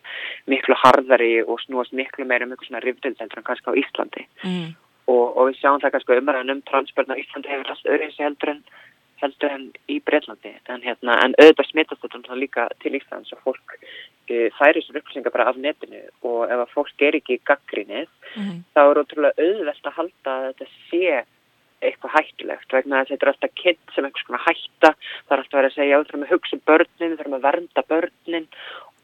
[0.51, 4.27] miklu harðari og snúast miklu meira um eitthvað svona rifdildendur en kannski á Íslandi.
[4.43, 4.75] Mm
[5.07, 8.55] og, og við sjáum það kannski umræðan um transbörn á Íslandi hefur alltaf öðruins heldur
[8.57, 8.63] en
[9.21, 13.77] heldur en í Breitlandi en, hérna, en auðvitað smittast þetta líka til Íslands og fólk
[13.79, 16.03] uh, færi þessar upplýsingar bara af netinu.
[16.27, 18.61] Og ef að fólk er ekki í gaggrinnið mm -hmm.
[18.75, 21.25] þá er ótrúlega auðvelt að halda að þetta sé
[21.87, 22.73] eitthvað hættulegt.
[22.73, 24.91] Vegna að þetta er alltaf kitt sem eitthvað hætta.
[25.27, 27.39] Það er alltaf verið að segja, já, við þurfum að hugsa um börnin við þurfum
[27.39, 28.47] að vernda börnin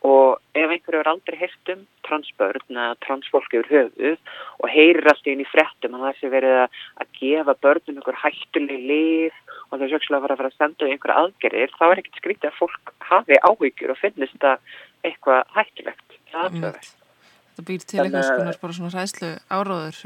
[0.03, 5.31] og ef einhverju er aldrei heyrt um transbörn eða transfólk yfir höfuð og heyrir alltaf
[5.31, 6.81] inn í frettum að það sé verið að,
[7.21, 9.37] gefa börnum einhver hættuleg lif
[9.69, 12.03] og það er sjökslega að fara að fara að senda um einhverja aðgerðir þá er
[12.03, 14.75] ekkert skrítið að fólk hafi áhyggjur og finnist það
[15.07, 16.19] eitthvað hættulegt.
[16.33, 19.99] Það býr til eitthvað skonar bara svona ræðslu áróður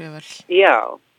[0.51, 0.75] Já,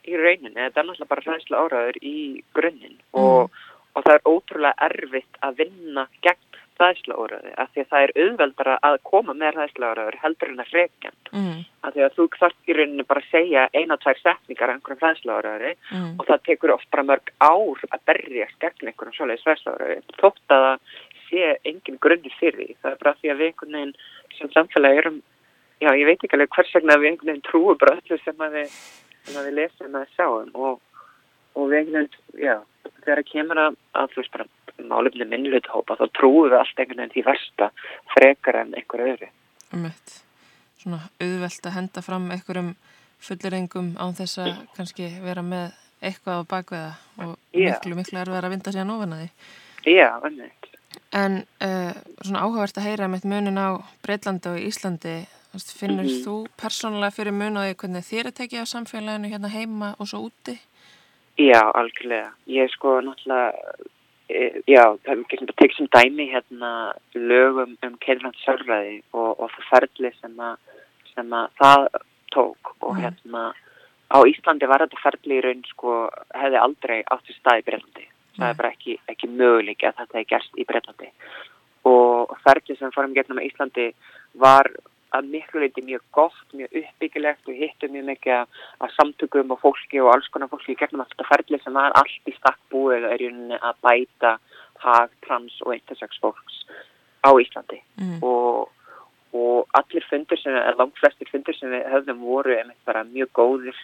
[0.07, 2.19] í rauninni, þetta er náttúrulega bara hræðsla áraður í
[2.57, 2.99] grunninn.
[3.17, 3.59] Og,
[3.97, 6.48] og það er ótrúlega erfitt að vinna gegn
[6.79, 10.63] hræðsla áraði af því að það er auðveldara að koma með hræðsla áraður heldur en
[10.63, 11.59] að hrekja mm.
[11.83, 15.03] af því að þú þarf í rauninni bara að segja eina, tvær setningar af einhverjum
[15.05, 16.19] hræðsla áraði Mm.
[16.19, 20.55] og það tekur oft bara mörg ár að berjast gegn einhverjum svoleiðis hræðsla áraði þótt
[20.55, 20.81] að það
[21.29, 23.95] sé engin grunni fyrir því það er bara því að við einhvern veginn
[24.39, 25.19] sem samfélagi erum
[25.81, 28.59] já, ég veit ekki alveg hvers vegna við einhvern veginn trúum bara öllu sem að
[28.59, 28.77] við,
[29.25, 30.81] sem að við lesum að sjáum og,
[31.55, 32.57] og við einhvern veginn, já,
[34.87, 37.71] málefni minnluthópa þá trúum við allt einhvern veginn því versta
[38.15, 39.29] frekar en einhver öðru.
[39.75, 40.15] Ummitt.
[40.79, 42.75] Svona auðvelt að henda fram einhverjum
[43.19, 45.73] fullirengum án þess að kannski vera með
[46.03, 46.93] eitthvað á bakveða
[47.25, 47.73] og Já.
[47.75, 49.31] miklu, miklu erfið að vinda síðan ofan að því.
[49.97, 50.55] Já, annað.
[51.19, 53.69] En uh, svona áhugavert að heyra með munin á
[54.05, 55.17] Breitlandi og Íslandi,
[55.59, 56.23] finnur Mhm.
[56.25, 60.07] þú persónulega fyrir mun á því hvernig þér er tekið á samfélaginu hérna heima og
[60.07, 60.59] svo úti?
[61.39, 62.31] Já, algjörlega.
[62.47, 63.53] Ég sko náttúrulega,
[64.29, 66.73] já, það er bara tekið sem dæmi hérna
[67.15, 70.57] lögum um keirlands sjálfræði og, og það ferli sem að,
[71.15, 71.89] sem að það
[72.35, 73.01] tók og Mhm.
[73.03, 73.53] hérna
[74.09, 78.07] á Íslandi var þetta ferli í raun sko hefði aldrei átt í stað í Breitlandi.
[78.39, 81.09] Það er bara ekki, ekki möguleik að þetta er gerst í Breitlandi.
[81.85, 83.93] Og ferli sem fórum gegnum á Íslandi
[84.35, 84.71] var
[85.17, 88.35] að miklu leiti mjög gott, mjög uppbyggilegt og hittum mjög mikið
[88.85, 92.29] af samtökum og fólki og alls konar fólki gegnum allt þetta ferli sem var allt
[92.29, 93.25] í stakk búið er
[93.59, 94.35] að bæta
[94.85, 96.65] hag, trans og intersex fólks
[97.25, 98.23] á Íslandi Mm.
[98.23, 98.69] og,
[99.35, 102.59] og allir fundur sem, langt flestir fundur sem við höfðum voru
[103.11, 103.81] mjög góðir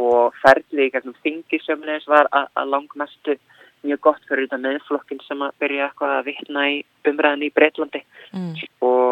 [0.00, 3.36] og ferli í gegnum þingi sömulegis var að, að langmestu
[3.82, 6.76] mjög gott fyrir þetta meðflokkin sem að byrja eitthvað að vitna í
[7.10, 8.02] umræðin í Breitlandi
[8.32, 8.54] Mm.
[8.80, 9.11] og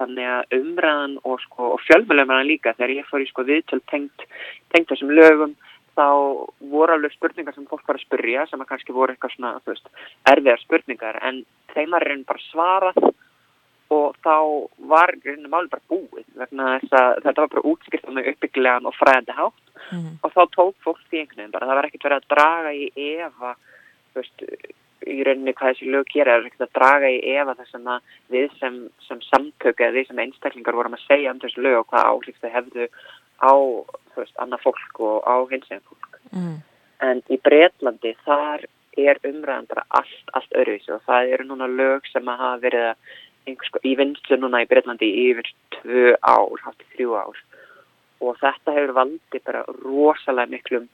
[0.00, 4.26] þannig að umræðan og, sko, og fjölmjölumræðan líka þegar ég fór í sko, viðtöl tengt,
[4.74, 5.54] tengt þessum lögum
[5.98, 6.06] þá
[6.72, 9.88] voru alveg spurningar sem fólk var að spurja sem að kannski voru eitthvað svona veist,
[10.32, 11.42] erfiðar spurningar en
[11.74, 13.00] þeim var reynir bara svarað
[13.90, 14.36] og þá
[14.90, 18.96] var reynir máli bara búið vegna þess að þetta var bara útskrift með uppbyggilegan og
[18.98, 20.18] fræðandi hátt Mm.
[20.22, 22.84] og þá tók fólk því einhvern veginn bara það var ekkert verið að draga í
[23.16, 23.52] efa
[24.12, 24.42] þú veist,
[25.06, 28.50] í rauninni hvað þessi lög gera er ekkert að draga í efa þess að við
[28.60, 28.76] sem,
[29.06, 32.42] sem samtök eða við sem einstaklingar vorum að segja um þessu lög og hvað áhrif
[32.42, 32.88] þau hefðu
[33.40, 33.54] á
[34.16, 36.60] veist, annað fólk og á hinsegin fólk Mm.
[37.02, 38.66] en í Bretlandi þar
[39.00, 42.84] er umræðan bara allt, allt öðruvísi og það eru núna lög sem að hafa verið
[42.90, 43.16] að
[43.50, 47.40] einhvers, í vinslu núna í Bretlandi í yfir tvö ár, hátt í þrjú ár
[48.20, 50.86] og þetta hefur valdið bara rosalega miklum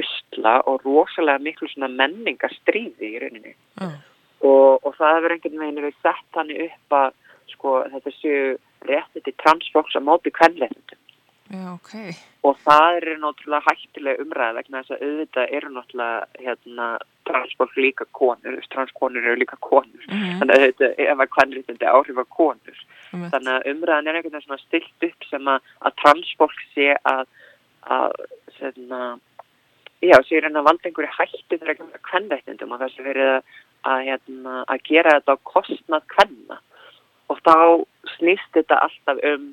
[0.00, 3.90] usla og rosalega miklu svona menningarstríði í rauninni Já.
[4.42, 7.10] og, og það hefur einhvern veginn verið sett hann upp að
[7.54, 8.44] sko þetta séu
[8.88, 11.00] réttið til transfólks á móti kvenleitundum
[11.54, 11.90] Já, ok.
[12.48, 16.86] og það er náttúrulega hættilega umræða vegna þess að auðvitað eru náttúrulega hérna,
[17.28, 20.40] transfólk líka konur, transkonur eru líka konur Mm.
[20.40, 22.80] þannig að auðvitað ef að kvenréttindi áhrif á konur
[23.12, 23.30] Ummitt.
[23.34, 27.24] þannig að umræðan er einhvern veginn svona stilt upp sem að, að transfólk sé að,
[27.96, 28.16] að
[28.58, 29.00] svona,
[30.10, 33.32] já, sé reyna að valda einhverju hættu þegar ekki með kvenréttindum og það sé verið
[33.32, 33.58] að,
[33.90, 36.58] að, hérna, að gera þetta á kostnað kvenna.
[37.32, 37.56] Og þá
[38.18, 39.46] snýst þetta alltaf um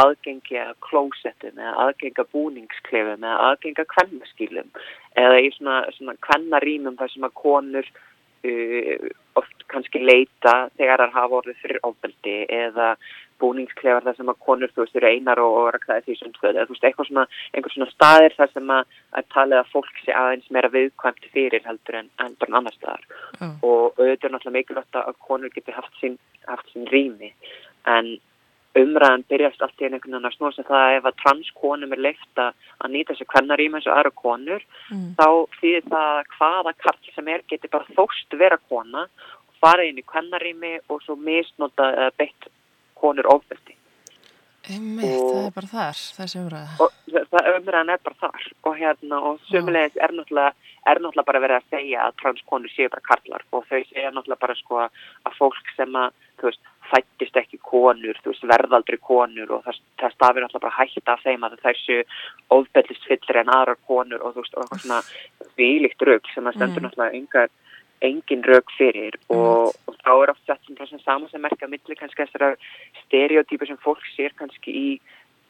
[0.00, 4.70] aðgengi að klósettum eða aðgengi að búningsklefum eða aðgengi að kvennaskýlum.
[5.20, 9.08] Eða í svona, svona kvennarýmum þar sem að konur uh,
[9.40, 12.94] oft kannski leita þegar það hafa orðið fyrir ofbeldi eða
[13.40, 16.66] búningsklefar þar sem að konur þú veist eru einar og, raktaði því sem stöð eða
[16.68, 20.16] þú veist eitthvað svona, einhver svona staðir þar sem að, að talið að fólk sé
[20.22, 23.46] aðeins meira viðkvæmt fyrir heldur en, heldur en annar staðar Já.
[23.48, 26.18] og auðvitað er náttúrulega mikilvægt að konur geti haft sín,
[26.50, 27.32] haft sín rými
[27.88, 28.18] en
[28.78, 31.94] umræðan byrjast allt í einu einhvern veginn að snúa sig það að ef að transkonum
[31.96, 35.14] er leift að nýta sér kvennarými eins og aðra konur Mm.
[35.14, 35.26] þá
[35.60, 39.04] þýðir það að hvaða karl sem er geti bara þóst vera kona
[39.60, 42.48] fara inn í kvennarými og svo misnota eða beitt
[43.00, 43.76] konur ofbeldi
[44.70, 46.88] Einmitt, Og- það er bara þar, þessi umræða.
[47.32, 50.52] það umræðan er bara þar og hérna og sömulegis er náttúrulega
[50.86, 54.40] er náttúrulega bara verið að segja að transkonur séu bara karlar og þau segja náttúrulega
[54.44, 59.50] bara sko að fólk sem að þú veist, fættist ekki konur, þú veist, verðaldri konur
[59.56, 62.04] og það, það stafir náttúrulega bara hætta af þeim að þær séu
[62.50, 65.02] ofbellist fyllir en aðrar konur og þú veist, og eitthvað svona
[65.56, 66.86] þvílíkt rauk sem að stendur Mm.
[66.90, 67.48] náttúrulega engar
[68.06, 71.68] engin rauk fyrir og, og þá er oft sett sem það sem saman sem merka
[71.68, 72.54] milli kannski þessara
[73.04, 74.86] stereotypur sem fólk sér kannski í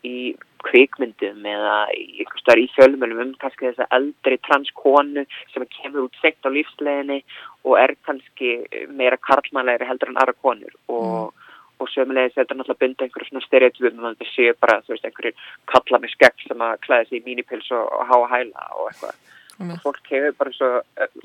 [0.06, 0.32] í
[0.64, 6.48] kvikmyndum eða í, í fjölmjölum um kannski þessa eldri transkonu sem kemur út segt á
[6.52, 7.20] lífsleginni
[7.64, 8.56] og er kannski
[8.96, 11.34] meira karlmannlegri heldur en aðra konur og,
[11.80, 15.08] og sömulegis þetta er náttúrulega bundið einhverju svona stereotypum og það séu bara, þú veist,
[15.08, 15.36] einhverju
[15.74, 19.20] kalla með skegg sem að klæða sig í mínipils og, og háa hæla og eitthvað
[19.60, 19.74] mm.
[19.74, 20.70] og fólk hefur bara svo,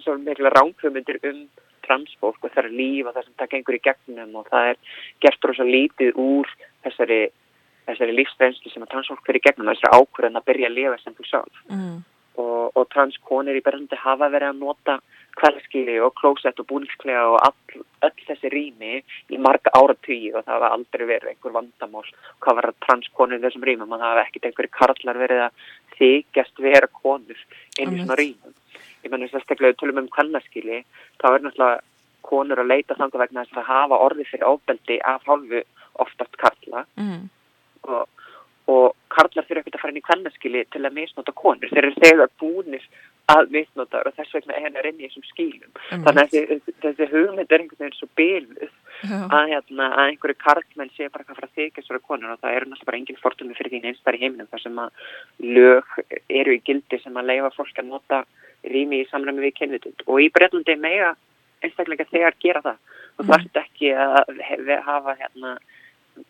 [0.03, 1.45] svo mikla ránkvömyndir um
[1.85, 5.01] transfólk og það er líf og það sem taka einhverju í gegnum og það er
[5.25, 6.49] gert rosa lítið úr
[6.85, 7.21] þessari,
[7.89, 11.27] þessari lífsreynslu sem að transfólk fyrir gegnum þessari ákvörðan að byrja að lifa sem þú
[11.29, 11.99] sjálf mm.
[12.43, 14.99] og, og transkonir í berðandi hafa verið að nota
[15.35, 19.01] kveldskili og klósett og búningsklega og all, öll þessi rými
[19.33, 22.05] í marga áratvíi og það hafa aldrei verið einhver vandamál
[22.43, 25.65] hvað var transkonur þessum rýmum og það hafa ekkert einhverju karlar verið að
[25.99, 28.55] þykjast vera konur í svona rýmum.
[29.05, 30.81] Ég menn þess að steklega tölum um kveldskili
[31.21, 31.83] þá er náttúrulega
[32.25, 35.61] konur að leita þanga vegna þess að hafa orði fyrir ofbeldi af hálfu
[36.03, 37.27] oftast karla mm.
[37.87, 38.07] og,
[38.71, 41.69] og karlar fyrir ekkert að fara inn í kveldskili til að misnóta konur.
[41.69, 42.87] Þeir eru þegar búinir
[43.31, 45.69] að vitnótar og þess vegna er hennar inn í þessum skílum.
[45.89, 46.03] Mm.
[46.05, 48.73] Þannig að þessi, þessi hugmynd er einhvern veginn svo bylvuð
[49.05, 52.69] að, hérna, að einhverju karlmenn sé bara hvað frá þykist fyrir konur og það eru
[52.69, 54.89] náttúrulega bara enginn fortunni fyrir því einstar í heiminum þar sem að
[55.57, 55.95] lög
[56.41, 58.21] eru í gildi sem að leifa fólk að nota
[58.65, 61.13] rými í samræmi við kynvitund og í Breitlandi mega
[61.65, 62.77] einstaklega þegar gera það
[63.15, 63.31] og mm.
[63.31, 65.57] það ert ekki að hafa hérna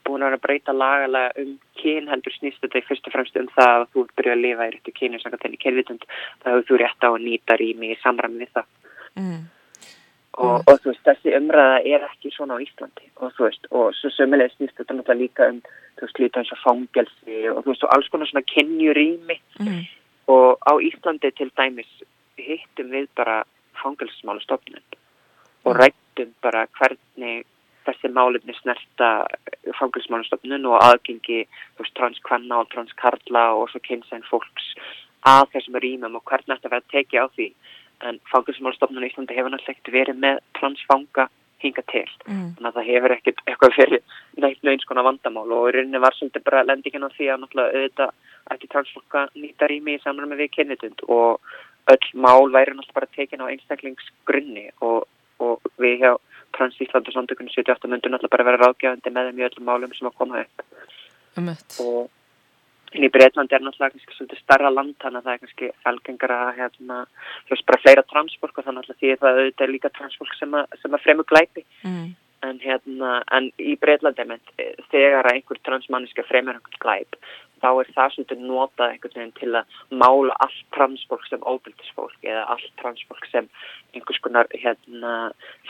[0.06, 3.38] búin að vera að breyta lagalega um kyn heldur snýst þetta í fyrst og fremst
[3.40, 6.08] um það að þú byrja að lifa í réttu kynu sem kannski kervitund
[6.44, 8.72] þá hefur þú rétt á að nýta rými í samræmi við það.
[9.16, 9.44] Mm.
[10.44, 13.06] og, og þú veist þessi umræða er ekki svona á Íslandi.
[13.24, 15.62] Og þú veist og svo sömulega snýst þetta náttúrulega líka um
[15.96, 19.40] þú veist líka eins og fangelsi og þú veist og alls konar svona kynjurými.
[19.62, 19.84] Mm.
[20.28, 21.92] og á Íslandi til dæmis
[22.38, 23.44] hittum við bara
[23.82, 24.84] fangelsismála stofnun
[25.66, 27.46] og rættum bara hvernig
[27.86, 29.10] þessi málefni snerta
[29.80, 31.46] fangilsmálastofnun og aðgengi
[31.98, 34.74] transkvanna og transkarla og svo kynsæn fólks
[35.26, 37.48] að þessum rýmum og hvernig þetta verður að tekið á því.
[38.06, 41.30] En fangilsmálastofnun í Íslandi hefur náttúrulega verið með transfanga
[41.64, 42.08] hinga til.
[42.28, 42.50] Mm.
[42.58, 44.04] þannig að það hefur ekkert eitthvað fyrir
[44.44, 45.48] neitt neins konar vandamál.
[45.48, 48.12] Og í rauninni var svolítið bara lendingin á því að náttúrulega auðvitað
[48.56, 51.56] ekki transfólka nýta rými í samræmi við kynitund og
[51.94, 54.68] öll mál væri náttúrulega bara tekin á einstaklingsgrunni.
[54.86, 55.08] Og,
[55.40, 56.12] og við hjá
[56.56, 60.10] Trans Íslandu samtökunni 78 myndur náttúrulega bara vera ráðgjöfandi með þeim í öllum málum sem
[60.10, 60.68] að koma upp.
[61.36, 61.52] Um
[61.84, 62.12] og
[62.96, 67.00] í Breitlandi er náttúrulega kannski svolítið starra land þannig að það er kannski felgengara hérna,
[67.48, 70.56] þú veist bara fleira transfólk og þannig að því að það er líka transfólk sem
[70.56, 71.66] að, sem að fremur glæpi.
[71.88, 72.14] Mm.
[72.46, 74.38] en hérna, en í Breitlandi
[74.92, 77.16] þegar einhver transmanniska fremur glæp
[77.64, 82.46] þá er það svolítið notað einhvern veginn til að mála allt transfólk sem óbyrtisfólk eða
[82.56, 83.50] allt transfólk sem
[83.96, 85.16] einhvers konar hérna,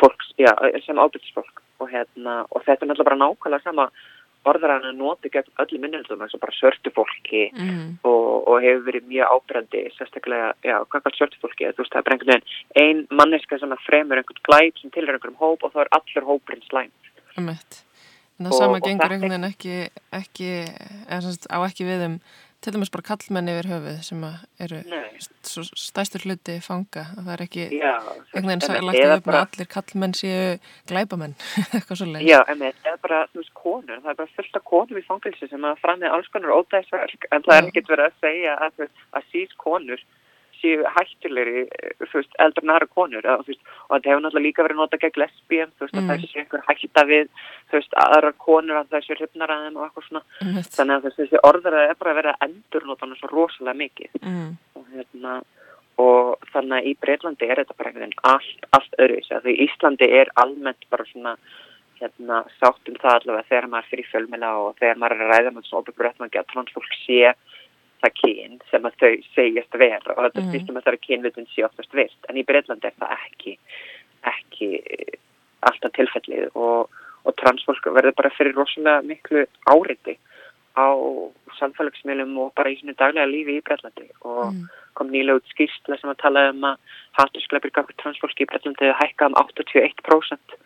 [0.02, 0.52] fólks, já,
[0.86, 3.90] sem óbyrtisfólk og, hérna, og þetta er náttúrulega bara nákvæmlega sama
[4.46, 7.88] orðaræðan að nota gegn öllum minnildum eins og bara sörtu fólki mm.
[8.06, 11.72] og, og hefur verið mjög ábrendi sérstaklega, já, hvað kallt sörtu fólki?
[11.72, 15.18] Þú veist, það er bara einhvern veginn ein manneska sem fremur einhvern glæp sem tilhör
[15.18, 16.94] einhverjum hóp og þá er allur hópurinn slæm
[17.42, 17.52] um
[18.36, 19.76] En það sama gengur einhvern veginn ekki,
[20.16, 20.50] ekki
[21.24, 22.18] sagt, á ekki við um
[22.66, 24.24] til dæmis bara kallmenn yfir höfuð sem
[24.66, 24.80] eru
[25.46, 27.04] stæstur hluti fanga.
[27.14, 27.92] Það er ekki já,
[28.34, 30.56] einhvern veginn lagt upp með allir kallmenn séu
[30.90, 31.36] glæbamenn
[31.76, 34.02] eitthvað svolítið Já, en það er bara, veist, konur.
[34.02, 37.46] Það er bara fullt af konum í fangilsi sem að framið alls konar ódæðsverk en
[37.46, 38.86] það er ekkert verið að segja að,
[39.20, 40.06] að síðs konur
[40.62, 41.66] séu hættilegri
[42.02, 45.20] þú veist, eldur næra konur eða, veist, og þetta hefur náttúrulega líka verið notað gegn
[45.22, 46.00] lesbíum þú veist, mm.
[46.00, 47.28] að það sé einhver hætta við
[47.72, 50.64] þú veist, aðra konur að það sé hrifnar að þeim og eitthvað svona, mm.
[50.78, 54.50] þannig að þessi orður er bara að vera endur notan svo rosalega mikið mm.
[54.80, 55.36] og, hérna,
[56.06, 60.12] og þannig að í Breitlandi er þetta bara einhvern veginn allt, allt öðruvis, því Íslandi
[60.22, 61.38] er almennt bara svona
[62.00, 65.54] hérna, sátt um það allavega þegar maður fyrir fjölmila og þegar maður er að ræða
[65.56, 67.36] með svona
[68.06, 70.78] það kyn sem að þau segjast vera og þetta mm.
[70.78, 73.58] að það er kynvitun sé oftast virt en í Breitlandi er það ekki
[74.26, 74.70] ekki
[75.66, 76.94] alltaf tilfellið og,
[77.26, 80.18] og transfólk verður bara fyrir rosalega miklu áriði
[80.76, 80.92] á
[81.60, 84.66] samfélagsmiðlum og bara í svona daglega lífi í Breitlandi og mm.
[84.98, 89.32] kom nýlega út skýrsla sem að tala um að hatturskleipir gafur transfólki í Breitlandi hækka
[89.32, 90.58] um 81%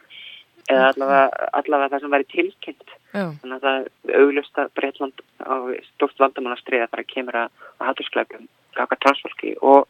[0.69, 2.95] eða allavega, allavega það sem væri tilkynnt.
[3.09, 3.25] Já.
[3.41, 5.55] þannig að það auglust að Breitland á
[5.87, 8.45] stort vandamannastriða þar að kemur að hattursklæpjum
[8.77, 9.55] gaka transfólki.
[9.65, 9.87] Og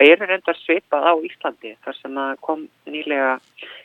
[0.00, 3.32] eru reyndar svipað á Íslandi þar sem að kom nýlega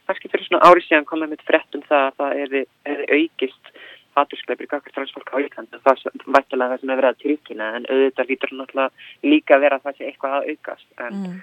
[0.08, 2.56] kannski fyrir svona ári síðan komið mitt frett um það að það er,
[2.92, 3.74] er aukist
[4.16, 5.82] hattursklæpjur gaka transfólk á Íslandi.
[5.88, 9.82] Það er vættilega það sem er verið að tilkynna en auðvitað lítur náttúrulega líka vera
[9.84, 10.88] það sé eitthvað að aukast.
[11.00, 11.42] En mm.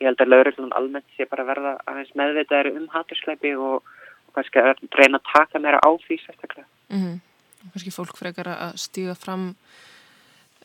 [0.00, 3.94] ég held að laurillum almennt sé bara verða aðeins meðvitaðir um hattursklæpi og
[4.34, 6.66] kannski að reyna að taka mér á því sérstaklega.
[6.90, 7.20] Mm -hmm.
[7.72, 9.56] Kannski fólk frekar að stíga fram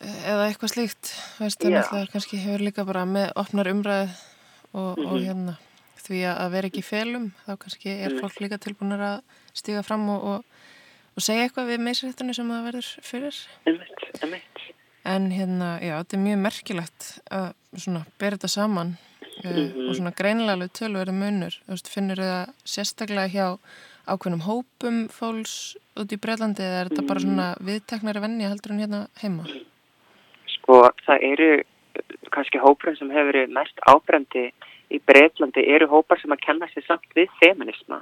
[0.00, 4.10] eh, eða eitthvað slíkt, veist, það kannski hefur líka bara með opnar umræð
[4.72, 5.06] og, mm -hmm.
[5.06, 5.24] og mhm.
[5.26, 5.56] hérna
[6.00, 8.20] því að vera ekki í felum, þá kannski er mhm.
[8.20, 9.20] fólk líka tilbúinur að
[9.54, 10.44] stíga fram og, og
[11.20, 13.38] og segja eitthvað við meisrættunni sem það verður fyrir.
[15.10, 18.94] En hérna, já, þetta er mjög merkilegt að svona bera þetta saman
[19.44, 19.88] mm -hmm.
[19.88, 21.54] og svona greinilega tölverið munur.
[21.94, 23.58] Finnur það sérstaklega hjá
[24.10, 28.82] ákveðnum hópum fólks út í Breitlandi eða er þetta bara svona viðteknari venni heldur en
[28.82, 29.44] hérna heima?
[30.56, 31.50] Sko, það eru
[32.34, 34.50] kannski hópurinn sem hefur verið mest ábrendi
[34.90, 38.00] í Breitlandi eru hópar sem að kenna sér samt við feminisma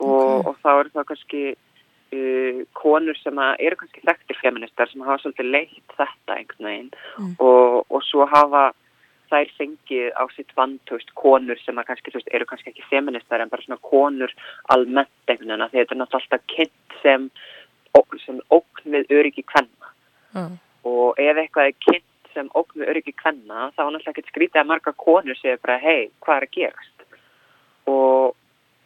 [0.00, 0.48] og, okay.
[0.50, 5.52] og þá eru það kannski uh, konur sem eru kannski þekktir feministar sem hafa svolítið
[5.56, 7.36] leitt þetta einhvern veginn mm.
[7.38, 8.72] og, og svo hafa
[9.32, 13.64] þær fengið á sitt vandtöst konur sem kannski, veist, eru kannski ekki feministar en bara
[13.64, 14.32] svona konur
[14.74, 17.28] almennt einhvern veginn því þetta er náttúrulega alltaf kynnt sem,
[18.26, 19.92] sem óknið öryggi kvenna.
[20.34, 20.56] Mm.
[20.90, 24.70] og ef eitthvað er kynnt sem óknið öryggi kvenna þá er náttúrulega ekkert skrítið að
[24.72, 27.06] marga konur segja bara hei hvað er að gerast?
[27.90, 28.34] Og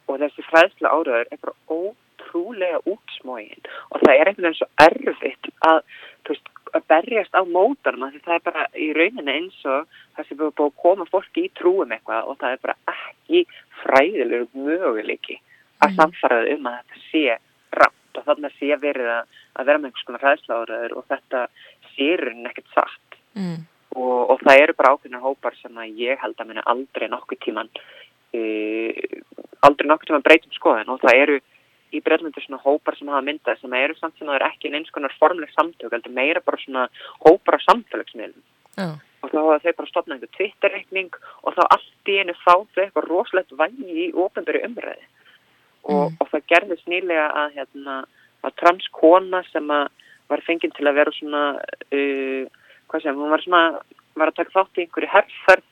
[0.09, 5.51] og þessi fræðsla áraður er bara ótrúlega útsmógin og það er einhvern veginn svo erfitt
[5.69, 5.81] að,
[6.29, 10.37] veist, að berjast á mótarna því það er bara í rauninni eins og það sem
[10.37, 13.43] er búin að koma fólki í trúum eitthvað og það er bara ekki
[13.83, 15.39] fræðilegur möguleiki
[15.79, 15.97] að mm.
[15.99, 17.37] samfaraðu um að þetta sé
[17.79, 21.07] rætt og þannig að sé verið að, að vera með einhvers konar fræðsla áraður og
[21.13, 21.43] þetta
[21.93, 23.59] sérun ekkert satt mm.
[23.95, 27.41] og, og það eru bara ákveðna hópar sem að ég held að minna aldrei nokkuð
[27.45, 27.71] tíman
[28.33, 28.41] e,
[29.65, 31.39] aldrei nokkur sem að breytum skoðin og það eru
[31.93, 34.91] í Breitlandi svona hópar sem hafa myndað sem eru samt sem það er ekki eins
[34.95, 36.87] konar formleg samtök, heldur meira bara svona
[37.25, 38.43] hópar á samfélagsmiðlum
[38.83, 38.97] uh.
[39.23, 42.83] og þá hafa þau bara stopnað einhver Twitter-reikning og þá allt í einu þá þau
[42.83, 45.07] eitthvað rosalegt vægi í ofnböru umræði
[45.89, 46.17] og, mm.
[46.19, 47.99] og það gerðist nýlega að hérna
[48.45, 49.87] að transkona sem að
[50.29, 52.43] var fenginn til að vera svona uh,
[52.89, 53.63] hvað sem, hún var svona
[54.19, 55.67] var að taka þátt í einhverju herrferð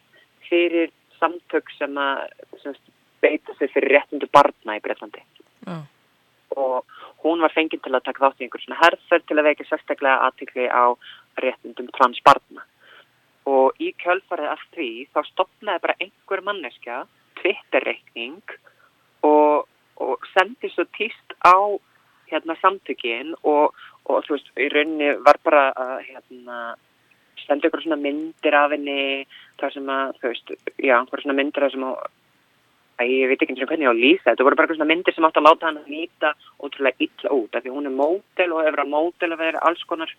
[0.47, 2.25] fyrir samtök sem að
[2.63, 2.75] sem
[3.23, 5.23] beita sig fyrir réttundu barna í Breitlandi
[5.67, 5.85] mm.
[6.55, 6.85] Og
[7.23, 10.23] hún var fenginn til að taka þátt í einhver svona herðferð til að vekja sérstaklega
[10.27, 10.85] aðtikli á
[11.43, 12.65] réttundum transbarna.
[13.47, 17.03] Og í kjölfarið af því þá stopnaði bara einhver manneskja
[17.41, 18.41] Twitter-reikning
[19.27, 19.67] og,
[20.03, 21.55] og sendi svo týst á
[22.27, 23.75] hérna samtökin og,
[24.07, 26.59] og þú veist, í rauninni var bara að hérna
[27.45, 29.25] sendi ykkur svona myndir af henni
[29.61, 31.95] þar sem að, þú veist, já, ykkur svona myndir af sem að
[32.97, 34.45] að ég veit ekki eins og hvernig ég á að lýsa þetta.
[34.47, 37.63] Voru bara svona myndir sem átt að láta hann að nýta ótrúlega illa út af
[37.63, 40.13] því hún er mótel og hefur að mótel að vera alls konar.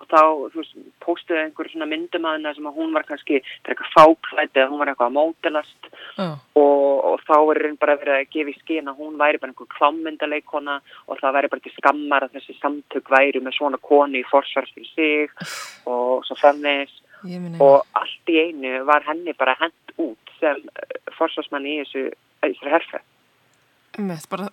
[0.00, 0.20] Og þá,
[0.52, 4.56] þú veist, póstuði einhverju svona myndum að hennar sem að hún var kannski eitthvað fáklætt
[4.56, 6.38] eða hún var eitthvað að mótelast uh.
[6.56, 9.68] og, og þá er henn bara verið að gefa í skina hún væri bara einhver
[9.76, 14.28] klámyndaleikona og það væri bara til skammar að þessi samtök væri með svona koni í
[14.30, 15.36] forsvars fyrir sig
[15.84, 16.96] og svo fennis
[17.60, 22.06] og allt í einu var henni bara hend út sem eh, forsvarsmann í þessu,
[22.44, 23.02] þessu herfe.
[23.98, 24.48] Með bara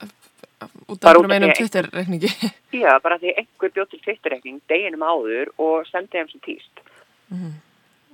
[0.90, 2.32] út af einum Twitter-rekningi.
[2.84, 6.84] Já, bara því einhver bjóð til Twitter-rekning deginum áður og sendið þeim sem týst.
[7.32, 7.56] Mm.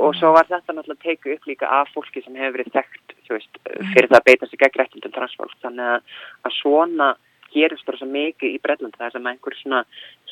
[0.04, 3.60] Og svo var þetta náttúrulega tekið upp líka af fólki sem hefur verið þekkt veist,
[3.62, 3.92] mhm.
[3.94, 5.56] fyrir það að beita sig gegn réttindum transfólk.
[5.64, 7.10] Þannig að, svona
[7.54, 9.84] gerist það svo mikið í Brellandi þar sem einhver svona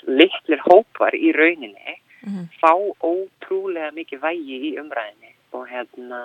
[0.09, 2.47] litlir hópar í rauninni mm.
[2.61, 6.21] fá ótrúlega mikið vægi í umræðinni og hérna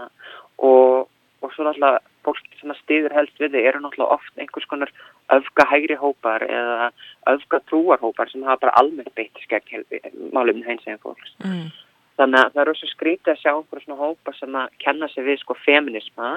[0.59, 1.09] og,
[1.43, 4.93] og svo náttúrulega fólk sem að stiður helst við þið eru náttúrulega oft einhvers konar
[5.35, 6.91] öfga hægri hópar eða
[7.33, 9.75] öfga trúarhópar sem hafa bara almennt beitt skegg
[10.35, 11.35] málum hins eginn fólks.
[11.45, 11.69] Mm.
[12.17, 15.27] Þannig að það er ósað skrítið að sjá einhverjum svona hópa sem að kenna sig
[15.27, 16.31] við sko feminisma,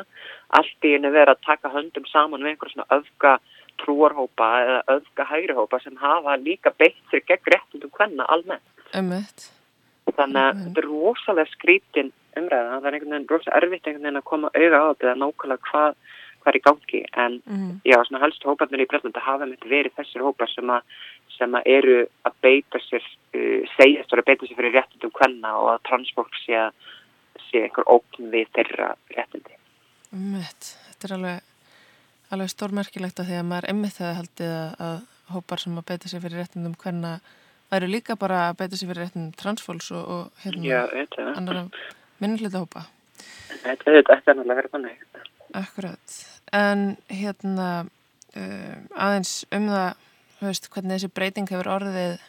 [0.60, 3.38] allt í einu verið að taka höndum saman við einhverjum svona öfga
[3.82, 8.86] trúarhópa eða öfga hægri hópa sem hafa líka beitt sér gegn réttundum hvenna almennt.
[8.98, 9.50] Ömmett.
[10.10, 14.22] Þannig að þetta er rosalega skrítin umræða, það er einhvern veginn rosalega erfitt einhvern veginn
[14.22, 16.00] að koma auða á þetta nákvæmlega hvað
[16.40, 17.72] hvað er í gangi en mm.
[17.88, 20.96] já, svona helst hóparnir í Breitlanda hafa með verið þessir hópar sem að,
[21.36, 25.54] sem að eru að beita sér uh, segjast og að beita sér fyrir réttindum hvenna
[25.60, 26.64] og að transfólk sé
[27.50, 29.58] sé einhver ópn við þeirra réttindi
[30.16, 31.48] Ummitt, þetta er alveg
[32.34, 34.98] alveg stórmerkilegt að því að maður emmitt þegar haldið að, að
[35.34, 37.14] hópar sem að beita sér fyrir réttindum hvenna
[37.70, 40.84] væru líka bara að beita sér fyrir réttindum transfólks og, og hérna
[41.36, 41.62] annar
[42.20, 42.88] minnulita hópa.
[43.50, 45.06] Þetta er þetta náttúrulega verið þannig.
[45.60, 46.18] Akkurat,
[46.54, 49.88] en hérna uh, aðeins um það
[50.44, 52.20] veist, hvernig þessi breyting hefur orðið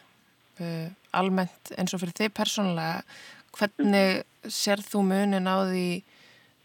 [0.61, 0.87] uh,
[1.17, 3.03] almennt eins og fyrir þið persónulega
[3.57, 5.87] hvernig sér þú munin á því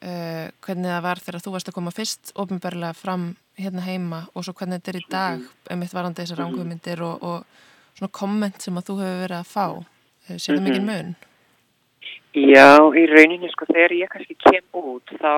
[0.06, 3.28] uh, hvernig það var þegar þú varst að koma fyrst ofinbarlega fram
[3.58, 7.96] hérna heima og svo hvernig þetta er í dag eitt varandi þessar ángvömyndir og, og
[7.98, 10.90] svona komment sem að þú hefur verið að fá uh, sér það mikið mhm.
[10.92, 11.16] mun?
[12.36, 15.36] Já, í rauninni sko þegar ég kannski kem út þá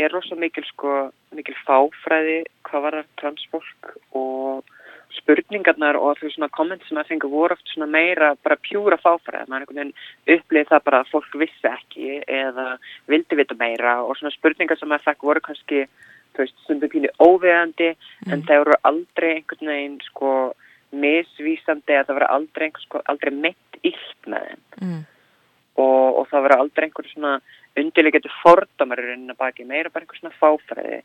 [0.00, 4.78] er rosa mikil sko, mikil fáfræði hvað var það transfólk og
[5.18, 9.44] spurningarnar og þú svona komment sem að fengi voru oft svona meira bara pjúra fáfæra,
[9.48, 12.66] maður einhvern veginn upplýði það bara að fólk vissi ekki eða
[13.10, 15.84] vildi vita meira og svona spurningar sem að fekk voru kannski
[16.32, 18.32] þú veist, stundum pínu óvegandi mm.
[18.32, 20.34] en það voru aldrei einhvern veginn sko
[20.92, 25.02] misvísandi að það voru aldrei einhvers sko, aldrei meitt illt með þeim mm.
[25.84, 27.34] og, og það voru aldrei einhver svona
[27.80, 31.02] undirlegjandi fordamar í rauninna baki, meira bara einhver svona fáfæði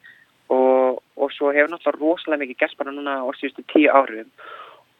[1.17, 4.29] og, svo hefur náttúrulega rosalega mikið gæst bara núna á síðustu tíu árum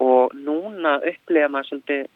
[0.03, 2.07] og núna upplifa maður svolítið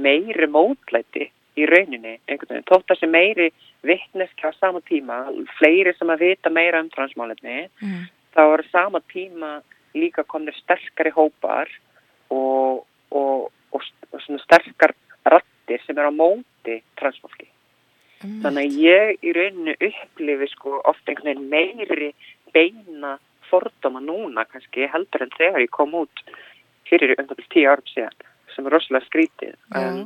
[0.00, 3.48] meiri mótlæti í rauninni, einhvern veginn, tótt að sé meiri
[3.86, 5.24] vittneski á sama tíma
[5.58, 8.02] fleiri sem að vita meira um transmálefni mm.
[8.36, 9.58] þá er sama tíma
[9.96, 11.70] líka komnir sterkari hópar
[12.30, 14.94] og, og, og, og svona sterkar
[15.26, 17.48] rattir sem er á móti transfólki
[18.22, 18.38] mm.
[18.44, 22.12] þannig að ég í rauninni upplifi sko ofta einhvern veginn meiri
[22.54, 23.16] beina
[23.50, 26.24] fordóma núna kannski heldur en þegar ég kom út
[26.88, 28.16] fyrir umtalið tíu árum síðan
[28.54, 30.00] sem er rosalega skrítið en,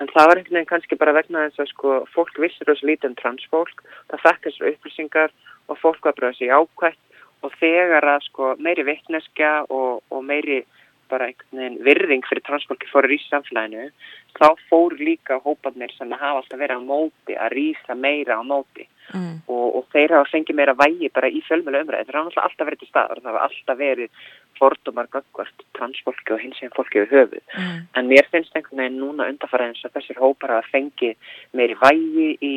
[0.00, 3.10] en það var einhvern veginn kannski bara vegna þess að sko fólk vissir rosalega lítið
[3.10, 7.02] um transfólk það fekk þessar upplýsingar og fólk var bara þessi ákvæmt
[7.44, 10.62] og þegar að sko meiri vittneskja og, og meiri
[11.10, 13.88] bara einhvern veginn virðing fyrir transfólki fór að rýsa samfélaginu
[14.36, 18.86] þá fór líka hópanir sem hafa alltaf verið á móti að rýsa meira á móti
[19.14, 19.44] mm.
[19.46, 22.82] og, og þeir hafa fengið meira vægi bara í fjölmjölu umræði þeir hafa alltaf verið
[22.82, 24.24] til staðar það hafa alltaf verið
[24.60, 27.78] fordumar gagvart transfólki og hins veginn fólki við höfuð mm.
[27.98, 32.54] en mér finnst einhvern veginn núna undarfæraðins að þessir hópar hafa fengið meiri vægi í,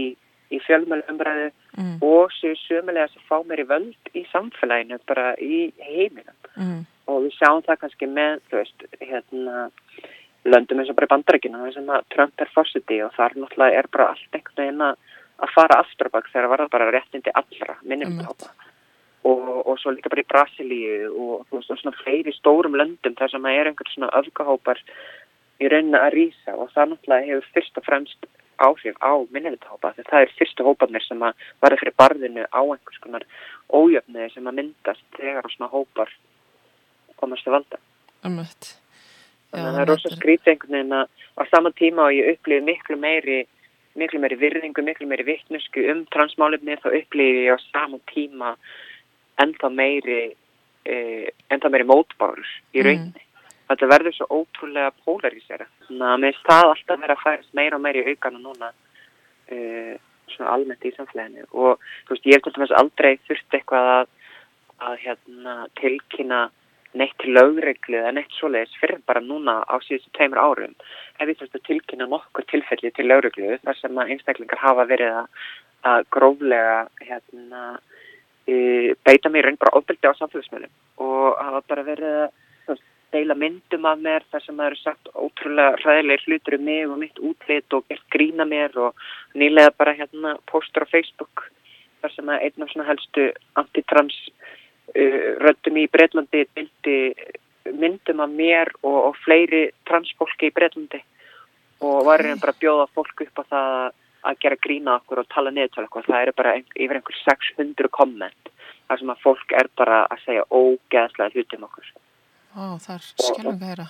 [0.50, 1.98] í fjölmjölu umræði mm.
[2.06, 6.80] og séu sömulega að fá meiri völd í samfélaginu bara í heiminum mm.
[7.10, 9.70] Og við sjáum það kannski með þú veist, hérna
[10.48, 13.90] löndum eins og bara í bandarækina þess að Trump er fórsiti og þar náttúrulega er
[13.92, 15.06] bara allt einhvern veginn að
[15.40, 18.50] að fara aftur bak þegar það var bara réttindi allra minnumtápa
[19.28, 23.48] og, og svo líka bara í Brasilíu og og svona fleiri stórum löndum þar sem
[23.48, 24.84] það er einhvern svona öfgahópar
[25.60, 28.30] í rauninna að rýsa og það náttúrulega hefur fyrst og fremst
[28.60, 33.04] áhrif á minnumtápa þegar það er fyrstu hópanir sem að varða fyrir barðinu á einhvers
[33.04, 33.28] konar
[33.72, 36.12] ójöfniði sem að myndast þegar svona hópar
[37.20, 37.80] komast til valda
[39.50, 41.08] Þannig að það er rosa skrítið einhvern veginn að
[41.40, 43.40] á sama tíma og ég upplifið miklu meiri
[44.00, 48.54] miklu meiri virðingu, miklu meiri vittnusku um transmálefni þá upplýði ég á saman tíma
[49.42, 50.20] ennþá meiri
[50.86, 52.86] eh, ennþá meiri mótbárur í mm.
[52.86, 53.24] rauninni.
[53.24, 53.26] Mm.
[53.70, 55.68] Þetta verður svo ótrúlega polarísera.
[55.88, 58.72] Þannig að með það alltaf verður að færast meira og meira í aukana núna
[59.50, 59.98] eh,
[60.36, 64.10] svona almennt í samfélaginu og þú veist ég hef dæmis aldrei þurft eitthvað að,
[64.90, 66.42] að hérna, tilkynna
[66.98, 70.74] neitt lögreglu eða neitt svoleiðis fyrir bara núna á síðustu tveimur árum.
[71.20, 75.22] Hef ég þurft að tilkynna nokkur tilfelli til lögreglu þar sem að einstaklingar hafa verið
[75.22, 77.64] að, gróflega hérna,
[78.50, 80.74] e, beita mér einn bara ofbeldi á samfélagsmiðlum
[81.06, 82.82] og hafa bara verið að
[83.14, 87.00] deila myndum af mér þar sem það eru sagt ótrúlega ræðilegir hlutur um mig og
[87.02, 89.08] mitt útlit og gert grína mér og
[89.40, 91.48] nýlega bara hérna postur á Facebook
[92.02, 93.26] þar sem að einn af svona helstu
[93.62, 94.20] antitrans
[95.44, 96.98] röndum í Breitlandi dildi
[97.70, 101.02] myndum af mér og, og fleiri transfólki í Breitlandi
[101.86, 103.74] og var einhvern bara að bjóða fólk upp á það
[104.30, 106.08] að gera grína okkur og tala niður til okkur.
[106.10, 108.54] Það eru bara yfir einhver 600 komment
[108.90, 111.92] þar sem að fólk er bara að segja ógeðslega hlutum okkur.
[112.58, 113.88] Ó, það er skilum að heyra.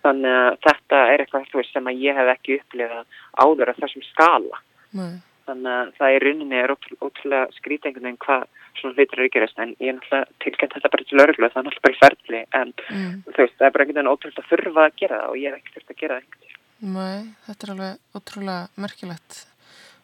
[0.00, 4.62] Þannig að þetta er eitthvað sem að ég hef ekki upplifað áður af þessum skala.
[4.90, 5.20] Nei.
[5.46, 8.46] þannig að það í rauninni er ótrúlega skrítengun en hvað
[8.78, 11.60] svona hlutur eru að gerast en ég er náttúrulega tilkynnt þetta bara til örglu það
[11.60, 13.12] er náttúrulega bara í ferli en mm.
[13.26, 15.50] þú veist það er bara einhvern veginn ótrúlega að þurfa að gera það og ég
[15.50, 19.40] hef ekki þurft að gera það einhvern veginn Nei, þetta er alveg ótrúlega merkilegt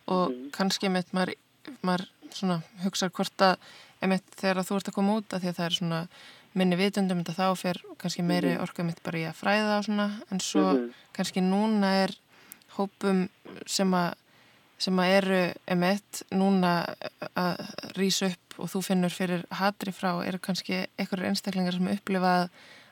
[0.07, 0.43] og mm.
[0.57, 1.37] kannski mitt maður,
[1.81, 3.57] maður svona hugsa hvort að
[4.05, 6.03] emitt þegar þú ert að koma út að því að það er svona
[6.57, 8.63] minni vitundum þetta þá fer kannski meiri mm.
[8.65, 10.87] orkuð mitt bara í að fræða og svona en svo -hmm.
[11.17, 12.15] kannski núna er
[12.77, 13.29] hópum
[13.67, 14.15] sem að
[14.79, 16.73] sem að eru emitt núna
[17.35, 17.61] að
[17.97, 22.33] rýsa upp og þú finnur fyrir hatri frá eru kannski einhverjur einstaklingar sem upplifa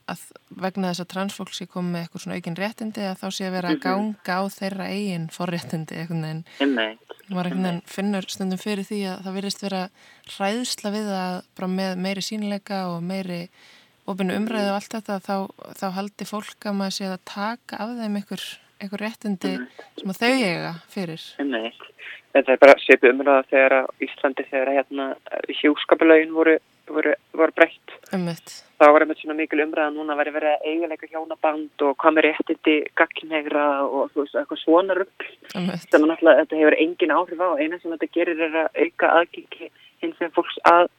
[0.04, 0.24] að
[0.60, 3.54] vegna þess að transfólk sé komið með eitthvað svona aukinn réttindi að þá sé að
[3.56, 3.84] vera að mhm.
[3.84, 6.42] ganga á þeirra eigin forréttindi eitthvað en
[7.30, 9.80] maður einhvern veginn finnur stundum fyrir því að það virðist vera
[10.34, 13.40] ræðsla við að bara með meiri sínileika og meiri
[14.10, 15.36] ofinu umræðu og allt þetta þá,
[15.80, 18.44] þá haldi fólk að maður sé að taka af þeim einhver
[18.84, 19.54] einhver réttindi
[19.98, 21.24] sem þau eiga fyrir?
[21.44, 21.72] Nei,
[22.34, 25.08] þetta er bara svipu umræða þegar Íslandi þegar hérna
[25.60, 26.56] hjúskapalögin voru,
[26.90, 27.96] voru, voru breytt.
[28.16, 28.56] Ummitt.
[28.82, 32.16] Það var einmitt svona mikil umræða núna að veri verið að eiginleika hjónaband og hvað
[32.16, 35.30] með réttindi gagginhegra og veist, eitthvað svona rugg.
[35.54, 35.88] Ummitt.
[35.92, 37.48] Þannig að þetta hefur engin áhrif á.
[37.60, 39.70] Eina sem þetta gerir er að auka aðgengi
[40.02, 40.90] hins veginn fólks að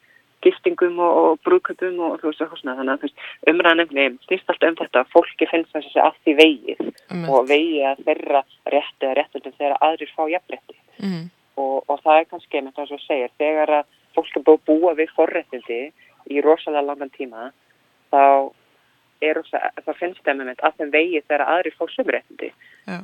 [0.44, 2.76] giftingum og, og brúköpum og þú veist eitthvað svona.
[2.80, 6.36] Þannig að þú veist umræðanefni snýst alltaf um þetta að fólki finnst þessi að því
[6.42, 8.42] vegið um, og vegið að þeirra
[8.74, 10.78] rétti eða réttundum þegar aðrir fá jafnrétti.
[11.00, 11.24] Mm,
[11.56, 14.60] og, og það er kannski með það sem þú segir þegar að fólk er búið
[14.60, 15.80] að búa við forréttindi
[16.32, 17.50] í rosalega langan tíma
[18.12, 18.22] þá
[19.24, 22.50] er þá finnst þeim með að þeim vegið þegar aðrir fá sömurréttindi
[22.86, 23.00] Já.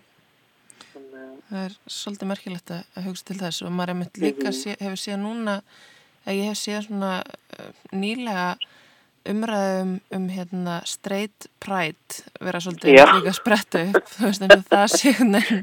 [0.92, 4.58] Það er svolítið merkilegt að hugsa til þess og maður er líka mm -hmm.
[4.60, 5.62] sé, hefur séð núna
[6.26, 8.46] að ég hef séð svona uh, nýlega
[9.32, 13.04] umræðum um, um hérna straight pride vera svolítið Já.
[13.14, 15.62] líka spretta upp þú veist en það sé hvernig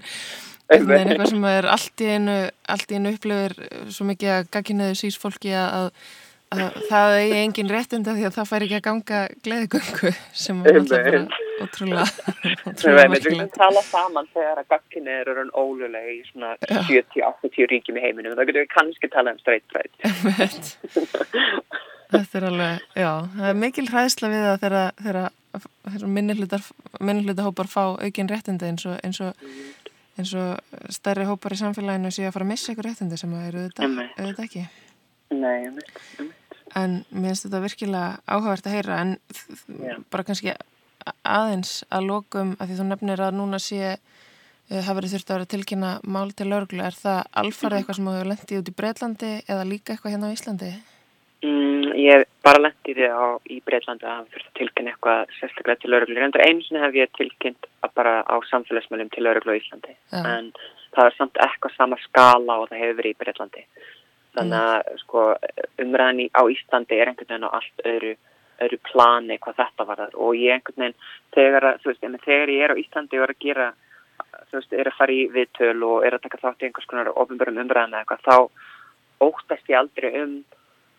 [0.70, 2.38] eitthvað sem er allt í einu
[2.70, 3.56] allt í einu upplifir
[3.92, 5.90] svo mikið að gagginniðu sís fólki að
[6.50, 11.04] það eigi engin réttinda því að það fær ekki að ganga gleðigöngu sem er alltaf
[11.06, 11.22] bara
[11.60, 12.08] ótrúlega
[12.80, 18.36] Við veitum tala saman þegar að gagginni eru ólulega í svona 70-80 ríkjum í heiminum.
[18.38, 19.96] Þá getur við kannski tala um pride.
[22.10, 24.60] Þetta er alveg, já það er mikil hræðsla við það
[25.04, 25.28] þegar
[26.10, 29.32] minnilhluta hópar fá aukin réttinda eins og, eins og
[30.20, 30.50] eins og
[30.94, 34.46] stærri hópar í samfélaginu sé að fara að missa ykkur réttindi sem að eru auðvitað
[34.48, 34.64] ekki.
[35.38, 35.90] Nei, ég veit
[36.78, 39.16] En mér finnst þetta virkilega áhugavert að heyra en
[39.80, 39.96] Já.
[40.12, 40.54] bara kannski
[41.24, 45.38] aðeins að lokum að því þú nefnir að núna sé uh, hafa verið þurft að
[45.38, 46.84] vera tilkynna mál til örglu.
[46.86, 50.36] Er það alfarið eitthvað sem hefur lendið út í Breitlandi eða líka eitthvað hérna á
[50.36, 50.72] Íslandi?
[51.40, 55.84] Mm, ég bara lendið þið á í Breitlandi að hafa þurft að tilkynna eitthvað sérstaklega
[55.84, 56.20] til örglu.
[56.20, 60.22] Reyndar einu sinni hef ég tilkynnt bara á samfélagsmjölum til örglu á Íslandi Já.
[60.24, 60.52] en
[60.96, 63.64] það er samt eitthvað sama skala og það hefur verið í Breitlandi
[64.38, 65.26] þannig að sko,
[65.82, 68.16] umræðan á Íslandi er einhvern veginn á allt öðru,
[68.66, 70.98] öðru plani hvað þetta var þar og ég einhvern veginn
[71.36, 73.70] þegar, veist, þegar ég er á Íslandi og er að gera
[74.52, 77.66] veist, er að fara í viðtöl og er að taka þátt í einhvers konar ofinbjörnum
[77.66, 80.40] umræðan eða eitthvað þá óttast ég aldrei um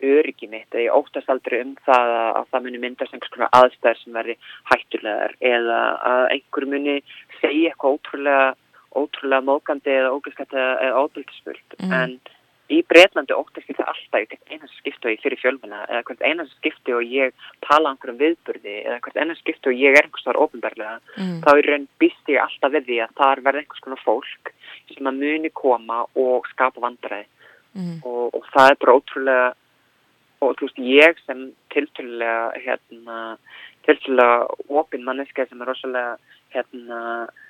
[0.00, 4.00] öryggi mitt eða ég óttast aldrei um það að það muni myndast einhvers konar aðstæðar
[4.00, 4.36] sem verði
[4.70, 6.96] hættulegar eða að einhver muni
[7.40, 8.50] segja eitthvað ótrúlega
[8.96, 11.92] ótrúlega mókandi eða ógæðskætt eða óbildspult mm.
[11.94, 12.16] en
[12.70, 16.02] í Breitlandi óttast ég það alltaf í hvert einast skipti og ég fyrir fjölmuna eða
[16.08, 19.98] hvert einast skipti og ég tala um einhverjum viðburði eða hvert einast skipti og ég
[19.98, 21.36] er einhvers þar ofinbarlega mm.
[21.44, 24.52] þá er raun býst ég alltaf við því að það verður einhvers konar fólk
[24.90, 27.26] sem að muni koma og skapa vandræði
[27.74, 27.96] mm.
[28.04, 29.48] og, og það er bara ótrúlega
[30.40, 33.18] og þú veist ég sem tilturlega hérna
[33.86, 34.46] tilturlega
[34.80, 36.16] ofinn manneska sem er rosalega
[36.54, 37.00] hérna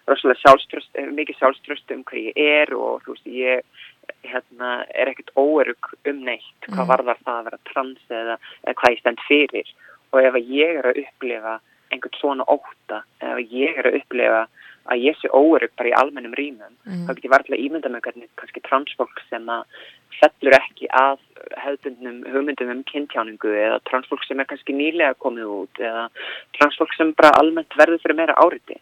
[0.08, 3.86] rosalega sjálfströst, mikið sjálfströst um hvað ég er og þú veist ég
[4.26, 6.90] hérna, er ekkert óerug um neitt hvað mm.
[6.92, 9.74] varðar það að vera trans eða, eða hvað ég stend fyrir
[10.10, 11.58] og ef ég er að upplifa
[11.90, 14.42] einhvern svona óta ef ég er að upplifa
[14.90, 17.06] að ég sé óerug bara í almennum rýmum mm.
[17.06, 19.82] þá get ég varðilega ímynda með hvernig kannski transfólk sem að
[20.20, 21.20] fellur ekki að
[21.64, 26.08] hefðbundnum hugmyndum um kynntjáningu eða transfólk sem er kannski nýlega komið út eða
[26.58, 28.78] transfólk sem bara almennt verður fyrir meira áriti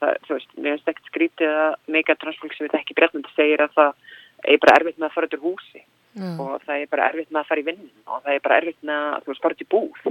[0.00, 3.64] það, þú veist, mér finnst ekkert skrítið að meika transfólk sem við ekki breytnandi segir
[3.64, 4.14] að það
[4.44, 5.84] er bara erfitt með að fara úr húsi.
[6.16, 6.38] Mm.
[6.40, 8.84] og það er bara erfitt með að fara í vinn og það er bara erfitt
[8.88, 10.06] með að þú út í búð.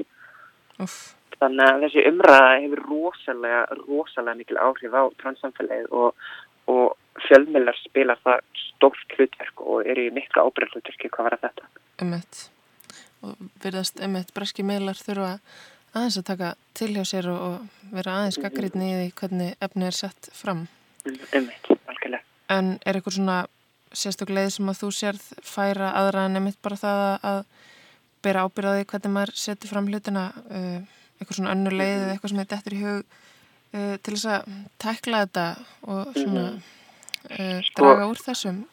[0.85, 0.97] Uff.
[1.39, 6.27] þannig að þessi umræða hefur rosalega, rosalega mikil áhrif á transsamfélagið og,
[6.71, 11.71] og fjölmjölar spila það stórt hlutverk og er í miklu ábyrð hlutverki hvað var þetta.
[12.03, 12.41] Emmett
[13.25, 15.33] og verðast Emmett breski meilar þurfa
[15.95, 19.97] aðeins að taka til hjá sér og vera aðeins gaggritni í því hvernig efni er
[19.97, 20.67] sett fram.
[21.05, 22.23] Emmett, algjörlega.
[22.51, 23.39] En er eitthvað svona
[23.97, 27.41] sérstaklega sem að þú sérð færa aðra en nefnitt bara það að
[28.25, 30.79] bera ábyrðaði hvernig maður setur fram hlutina uh,
[31.19, 34.55] eitthvað svona önnu leið eða eitthvað sem er dettur í hug uh, til þess að
[34.81, 35.45] tækla þetta
[35.83, 38.63] og svona uh, draga úr þessum.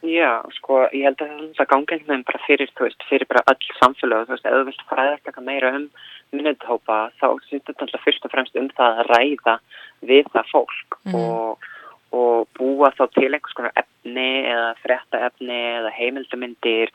[0.00, 3.42] Já, sko, ég held að það gangi einhvern veginn bara fyrir, þú veist, fyrir bara
[3.52, 5.84] öll samfélag, þú veist, ef þú vilt fræðast eitthvað meira um
[6.30, 9.56] minnendhópa, þá sýttur þetta alltaf fyrst og fremst um það að ræða
[10.08, 11.18] við það fólk mm.
[11.20, 11.68] og
[12.16, 16.90] og búa þá til einhvers konar efni eða frekta efni eða heimildamindir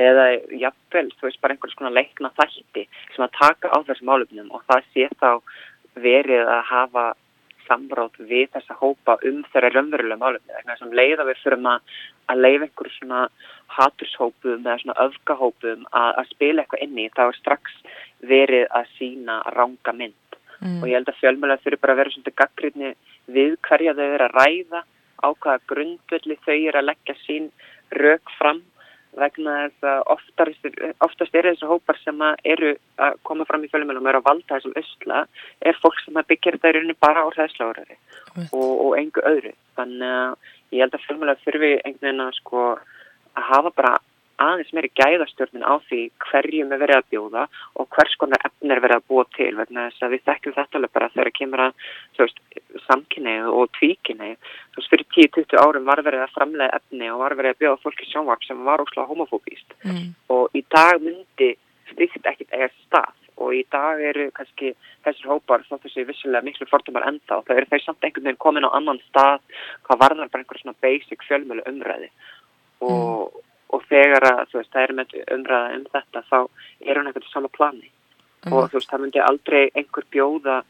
[0.00, 4.52] eða jafnvel, þú veist, bara einhvers konar leikna þætti sem að taka á þessum álöfnum
[4.54, 5.30] og það sé þá
[6.00, 7.06] verið að hafa
[7.70, 10.54] samráð við þessa hópa um þeirra raunverulega málumni.
[10.54, 11.92] Þannig að sem leiða við fyrir að,
[12.32, 13.20] að leiða einhverju svona
[13.76, 17.76] haturshópum eða svona öfgahópum að, að spila eitthvað inni þá er strax
[18.32, 20.80] verið að sína ranga mynd mm.
[20.80, 22.92] og ég held að fjölmjöla þurfi bara að vera svona gaggrinni
[23.26, 24.82] við hverja þau eru að ræða
[25.20, 27.50] á hvaða grundvöldi þau eru að leggja sín
[28.00, 28.62] rauk fram
[29.18, 30.68] vegna þess að oftast,
[31.02, 34.58] oftast er þessu hópar sem eru að koma fram í fjölumilum og eru að valda
[34.58, 35.24] þessum ösla
[35.66, 37.98] er fólk sem byggir þetta í rauninni bara á hræðsláðurari
[38.52, 39.52] og, og engu öðru.
[39.78, 43.92] Þannig að ég held að fjölumilum þurfi einhvern veginn að sko að hafa bara
[44.40, 47.44] aðeins meiri gæðastjórnin á því hverjum er verið að bjóða
[47.76, 50.78] og hvers konar efn er verið að búa til vegna þess að við þekkjum þetta
[50.80, 51.72] alveg bara þegar kemur að
[52.86, 54.52] samkynneið og tvíkynneið.
[54.74, 57.82] Þú veist, fyrir 10-20 árum var verið að framlega efni og var verið að bjóða
[57.84, 60.06] fólki sjónvarp sem var ósláð homofóbíst mm.
[60.34, 61.54] og í dag myndi
[61.90, 64.74] stíkt ekkit eiga stað og í dag eru kannski
[65.04, 68.42] þessir hópar þótt þessi vissilega miklu fordumar enda og það eru þeir samt einhvern veginn
[68.44, 69.40] komin á annan stað
[69.88, 72.10] hvað varðar bara einhver svona basic fjölmjölu umræði
[72.84, 73.46] og, mm.
[73.74, 77.52] Og þegar að veist það er með umræða um þetta þá er hún eitthvað sama
[77.56, 78.52] plani mm.
[78.52, 80.60] og þú veist það myndi aldrei einhver bjóða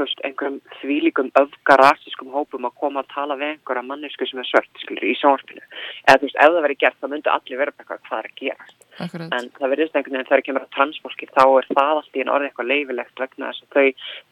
[0.00, 4.40] þú veist einhverjum þvílikum öfga rasískum hópum að koma að tala við einhverja mannesku sem
[4.40, 7.60] er svört skilur í sjónvarpinu eða þú veist ef það verið gert þá myndi allir
[7.60, 9.34] vera eitthvað hvað er að gerast Akkurat.
[9.36, 12.32] en það verðist einhvern veginn þegar kemur að transfólki þá er það allt í en
[12.34, 13.86] orðið eitthvað leifilegt vegna þess að þau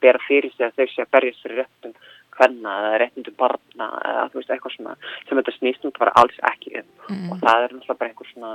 [0.07, 1.99] bera fyrir sig að þau sé að berjast fyrir réttum
[2.39, 6.43] hvenna eða réttindum barna eða þú veist eitthvað svona sem þetta snýst nút bara alls
[6.53, 6.93] ekki um.
[7.09, 7.31] Mm.
[7.33, 8.53] og það er náttúrulega bara einhver svona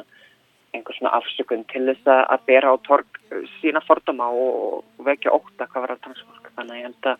[0.73, 3.19] einhver svona afsökun til þess að bera á torg
[3.59, 6.49] sína fordama og, og vekja óta hvað var að transfólk.
[6.57, 7.17] Þannig að ég held að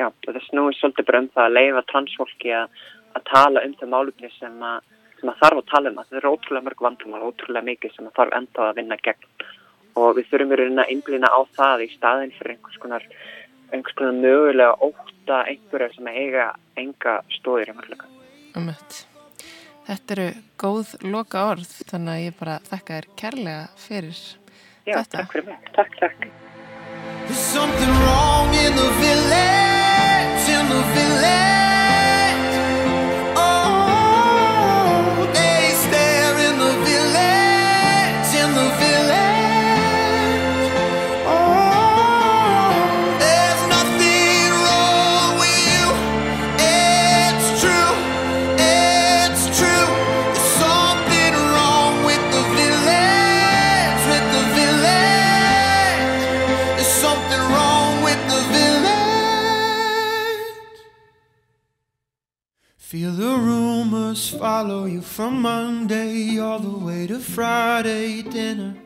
[0.00, 2.82] já, það snúið svolítið bara um það að leifa transfólki að,
[3.14, 4.90] að tala um þau málumni sem að,
[5.20, 6.00] sem að þarf að tala um.
[6.02, 9.30] Að það eru ótrúlega mörg vandumál, ótrúlega mikið sem að þarf enda að vinna gegn.
[9.96, 13.06] Og við þurfum í rauninna einblýna á það í staðin fyrir einhvers konar
[13.72, 16.46] einhvers konar mögulega óta einhverja sem eiga
[16.78, 18.10] enga stóðir í mörguleika.
[19.86, 24.22] Þetta eru góð loka orð þannig að ég bara þakka þér kærlega fyrir
[24.86, 25.18] Já, þetta.
[25.18, 25.70] Takk fyrir mig.
[25.76, 26.26] Takk, takk.
[27.26, 31.55] There's something wrong in the village, in the village
[64.38, 68.76] follow you from Monday all the way to Friday dinner.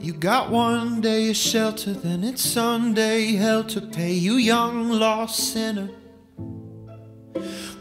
[0.00, 5.52] You got one day of shelter, then it's Sunday hell to pay, you young lost
[5.52, 5.90] sinner.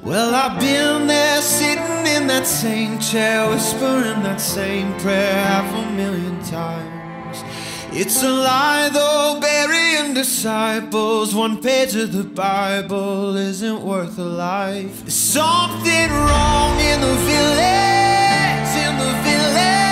[0.03, 5.91] Well, I've been there sitting in that same chair, whispering that same prayer half a
[5.93, 7.00] million times.
[7.93, 11.35] It's a lie though, burying disciples.
[11.35, 15.01] One page of the Bible isn't worth a life.
[15.01, 19.90] There's something wrong in the village, in the village.